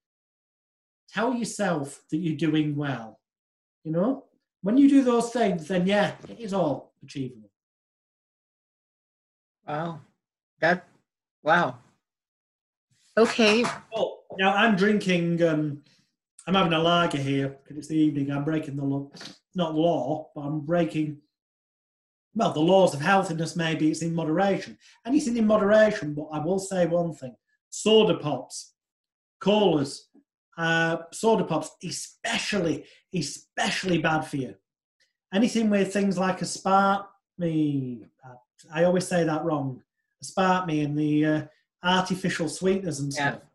[1.12, 3.20] Tell yourself that you're doing well.
[3.84, 4.24] You know,
[4.62, 7.50] when you do those things, then yeah, it is all achievable.
[9.66, 10.00] Wow.
[10.60, 10.86] That,
[11.42, 11.78] wow.
[13.16, 13.64] Okay.
[13.94, 15.82] Oh, now I'm drinking, um,
[16.46, 18.30] I'm having a lager here because it's the evening.
[18.30, 19.10] I'm breaking the law,
[19.54, 21.18] not law, but I'm breaking
[22.34, 24.78] well, the laws of healthiness maybe it's in moderation.
[25.06, 27.34] Anything in moderation, but I will say one thing
[27.68, 28.74] soda pops,
[29.40, 30.08] colas,
[30.62, 32.84] uh, soda pops, especially,
[33.14, 34.54] especially bad for you.
[35.34, 37.06] Anything with things like aspartame,
[37.38, 38.06] me,
[38.72, 39.82] I always say that wrong,
[40.22, 41.42] aspartame and the uh,
[41.82, 43.40] artificial sweeteners and stuff.
[43.40, 43.48] Yeah.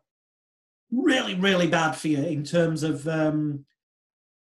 [0.90, 3.64] Really, really bad for you in terms of, um,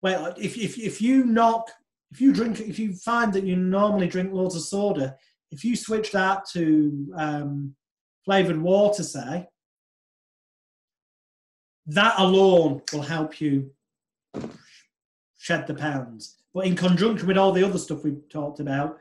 [0.02, 1.70] well, if, if, if you knock
[2.12, 5.16] if you drink, if you find that you normally drink loads of soda,
[5.50, 7.74] if you switch that to um,
[8.24, 9.48] flavored water, say,
[11.86, 13.70] that alone will help you
[15.38, 16.36] shed the pounds.
[16.54, 18.98] But in conjunction with all the other stuff we've talked about,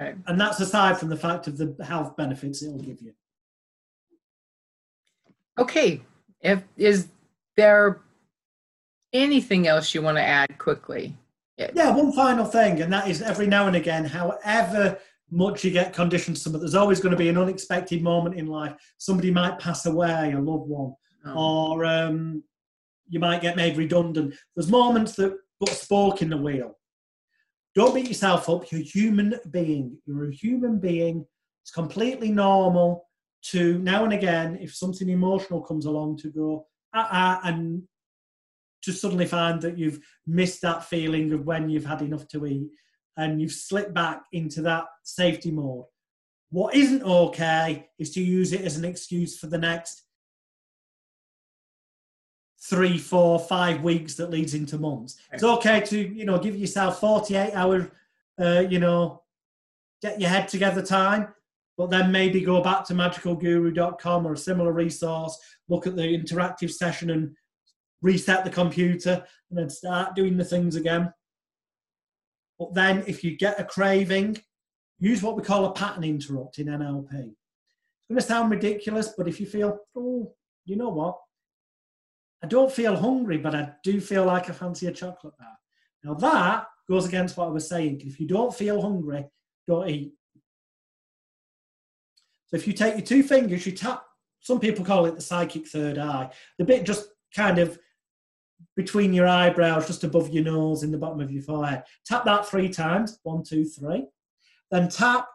[0.00, 0.16] right.
[0.26, 3.12] and that's aside from the fact of the health benefits it will give you.
[5.58, 6.02] Okay,
[6.40, 7.08] if is
[7.56, 8.00] there
[9.12, 11.14] anything else you want to add quickly?
[11.56, 11.70] Yeah.
[11.74, 14.98] yeah, one final thing, and that is every now and again, however
[15.30, 18.74] much you get conditioned to there's always going to be an unexpected moment in life.
[18.98, 20.94] Somebody might pass away, a loved one,
[21.26, 21.72] oh.
[21.72, 22.42] or um,
[23.08, 24.34] you might get made redundant.
[24.54, 26.76] There's moments that put a spoke in the wheel.
[27.74, 28.70] Don't beat yourself up.
[28.70, 29.98] You're a human being.
[30.06, 31.26] You're a human being.
[31.62, 33.06] It's completely normal
[33.50, 37.82] to now and again, if something emotional comes along, to go, ah, ah, and
[38.82, 42.68] to suddenly find that you've missed that feeling of when you've had enough to eat
[43.16, 45.84] and you've slipped back into that safety mode.
[46.50, 50.05] What isn't okay is to use it as an excuse for the next
[52.60, 55.16] three, four, five weeks that leads into months.
[55.32, 57.90] It's okay to, you know, give yourself 48 hour,
[58.40, 59.22] uh, you know,
[60.02, 61.28] get your head together time,
[61.76, 65.38] but then maybe go back to magicalguru.com or a similar resource,
[65.68, 67.36] look at the interactive session and
[68.02, 71.12] reset the computer, and then start doing the things again.
[72.58, 74.38] But then, if you get a craving,
[74.98, 77.12] use what we call a pattern interrupt in NLP.
[77.12, 80.32] It's going to sound ridiculous, but if you feel, oh,
[80.64, 81.18] you know what?
[82.42, 85.56] I don't feel hungry, but I do feel like I fancy a chocolate bar.
[86.04, 88.02] Now, that goes against what I was saying.
[88.04, 89.26] If you don't feel hungry,
[89.66, 90.12] don't eat.
[92.46, 94.04] So if you take your two fingers, you tap,
[94.40, 97.78] some people call it the psychic third eye, the bit just kind of
[98.76, 101.82] between your eyebrows, just above your nose, in the bottom of your forehead.
[102.04, 103.18] Tap that three times.
[103.22, 104.06] One, two, three.
[104.70, 105.28] Then tap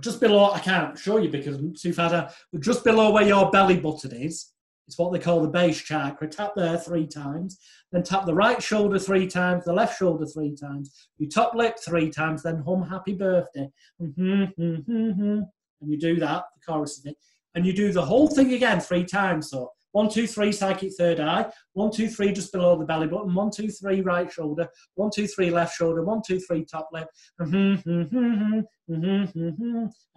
[0.00, 0.52] just below.
[0.52, 2.34] I can't show you because I'm too fat.
[2.52, 4.51] But just below where your belly button is,
[4.92, 6.28] it's what they call the base chakra.
[6.28, 7.58] Tap there three times.
[7.92, 11.78] Then tap the right shoulder three times, the left shoulder three times, your top lip
[11.82, 12.42] three times.
[12.42, 13.70] Then hum happy birthday.
[14.02, 15.40] Mm-hmm, mm-hmm, mm-hmm.
[15.80, 17.16] And you do that, the chorus of it.
[17.54, 19.48] And you do the whole thing again three times.
[19.48, 21.50] So one, two, three, psychic third eye.
[21.72, 23.34] One, two, three, just below the belly button.
[23.34, 24.68] One, two, three, right shoulder.
[24.96, 26.04] One, two, three, left shoulder.
[26.04, 27.08] One, two, three, top lip.
[27.38, 28.66] and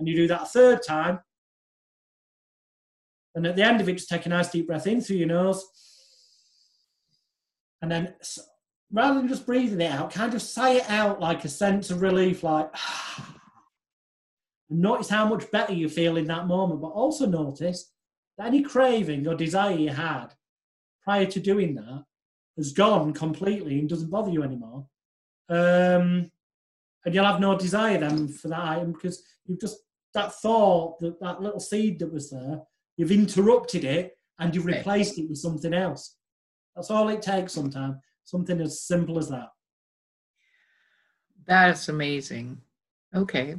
[0.02, 1.20] you do that a third time.
[3.36, 5.28] And at the end of it, just take a nice deep breath in through your
[5.28, 5.64] nose.
[7.82, 8.16] And then
[8.92, 12.02] rather than just breathing it out, kind of sigh it out like a sense of
[12.02, 12.70] relief, like,
[14.70, 16.82] and notice how much better you feel in that moment.
[16.82, 17.92] But also notice
[18.38, 20.28] that any craving or desire you had
[21.04, 22.06] prior to doing that
[22.58, 24.88] has gone completely and doesn't bother you anymore.
[25.50, 26.32] Um,
[27.06, 29.78] and you'll have no desire then for that item because you've just
[30.14, 32.62] that thought that that little seed that was there,
[32.98, 36.18] you've interrupted it and you've replaced it with something else.
[36.76, 37.96] That's all it takes sometimes.
[38.24, 39.50] Something as simple as that.
[41.48, 42.60] That is amazing.
[43.16, 43.56] Okay.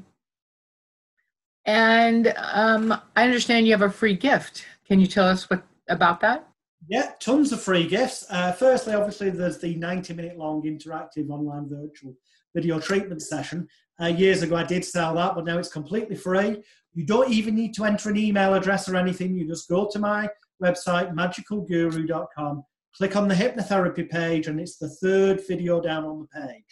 [1.65, 4.65] And um, I understand you have a free gift.
[4.87, 6.49] Can you tell us what about that?
[6.89, 8.25] Yeah, tons of free gifts.
[8.31, 12.15] Uh, firstly, obviously, there's the 90 minute long interactive online virtual
[12.55, 13.67] video treatment session.
[14.01, 16.63] Uh, years ago, I did sell that, but now it's completely free.
[16.97, 19.35] You don't even need to enter an email address or anything.
[19.35, 20.31] You just go to my
[20.63, 22.65] website, magicalguru.com,
[22.97, 26.65] click on the hypnotherapy page, and it's the third video down on the page.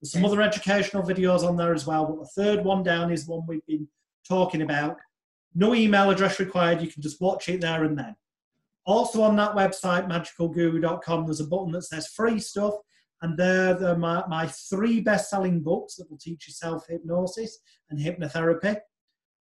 [0.00, 3.26] There's some other educational videos on there as well, but the third one down is
[3.26, 3.88] one we've been
[4.28, 4.96] talking about.
[5.56, 6.80] No email address required.
[6.80, 8.14] You can just watch it there and then.
[8.86, 12.74] Also on that website, magicalguru.com, there's a button that says free stuff.
[13.22, 17.58] And there are my, my three best selling books that will teach you self hypnosis
[17.90, 18.76] and hypnotherapy.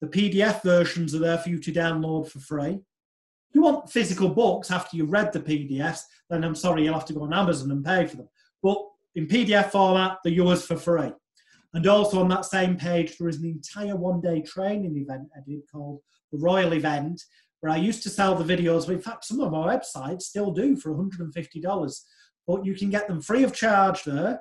[0.00, 2.74] The PDF versions are there for you to download for free.
[3.48, 7.06] If you want physical books after you've read the PDFs, then I'm sorry, you'll have
[7.06, 8.28] to go on Amazon and pay for them.
[8.62, 8.78] But
[9.14, 11.12] in PDF format, they're yours for free.
[11.72, 15.40] And also on that same page, there is an entire one day training event I
[15.46, 16.00] did called
[16.32, 17.22] the Royle Event,
[17.60, 18.88] where I used to sell the videos.
[18.88, 22.00] In fact, some of our websites still do for $150,
[22.46, 24.40] but you can get them free of charge there.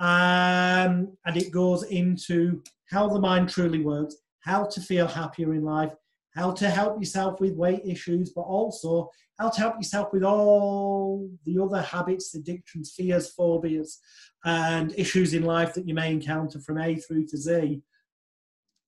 [0.00, 5.62] Um, and it goes into how the mind truly works, how to feel happier in
[5.62, 5.92] life,
[6.34, 11.28] how to help yourself with weight issues, but also how to help yourself with all
[11.44, 13.98] the other habits, addictions, fears, phobias,
[14.44, 17.82] and issues in life that you may encounter from A through to Z.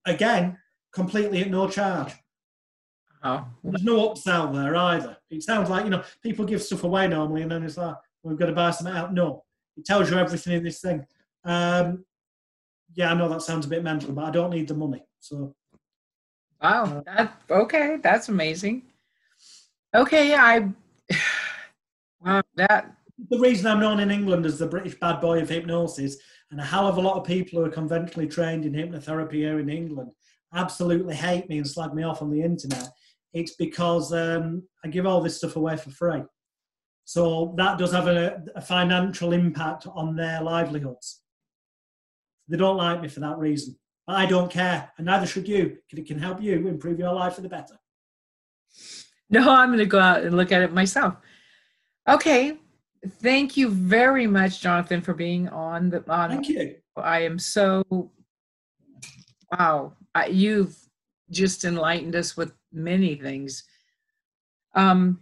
[0.05, 0.57] Again,
[0.93, 2.13] completely at no charge.
[3.23, 5.15] Oh, There's no upsell there either.
[5.29, 8.37] It sounds like, you know, people give stuff away normally and then it's like, we've
[8.37, 9.13] got to buy something out.
[9.13, 9.43] No,
[9.77, 11.05] it tells you everything in this thing.
[11.43, 12.03] Um,
[12.93, 15.03] yeah, I know that sounds a bit mental, but I don't need the money.
[15.21, 15.55] So,
[16.61, 17.01] wow.
[17.05, 18.83] That, okay, that's amazing.
[19.95, 21.15] Okay, yeah, I.
[22.23, 22.93] Wow, that.
[23.31, 26.17] the reason I'm known in England as the British bad boy of hypnosis,
[26.51, 29.59] and a hell of a lot of people who are conventionally trained in hypnotherapy here
[29.59, 30.13] in England
[30.53, 32.89] absolutely hate me and slag me off on the internet,
[33.33, 36.21] it's because um, I give all this stuff away for free.
[37.05, 41.21] So that does have a, a financial impact on their livelihoods.
[42.47, 43.77] They don't like me for that reason.
[44.11, 47.35] I don't care, and neither should you, because it can help you improve your life
[47.35, 47.79] for the better.
[49.29, 51.15] No, I'm going to go out and look at it myself.
[52.07, 52.57] Okay.
[53.21, 56.03] Thank you very much, Jonathan, for being on the.
[56.11, 56.75] On, Thank you.
[56.95, 57.83] I am so.
[59.51, 60.77] Wow, I, you've
[61.31, 63.63] just enlightened us with many things.
[64.75, 65.19] Um,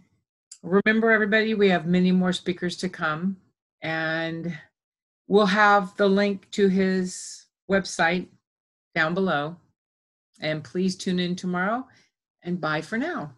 [0.62, 3.36] remember, everybody, we have many more speakers to come,
[3.82, 4.56] and
[5.26, 8.28] we'll have the link to his website
[8.94, 9.56] down below.
[10.40, 11.86] And please tune in tomorrow,
[12.42, 13.32] and bye for now.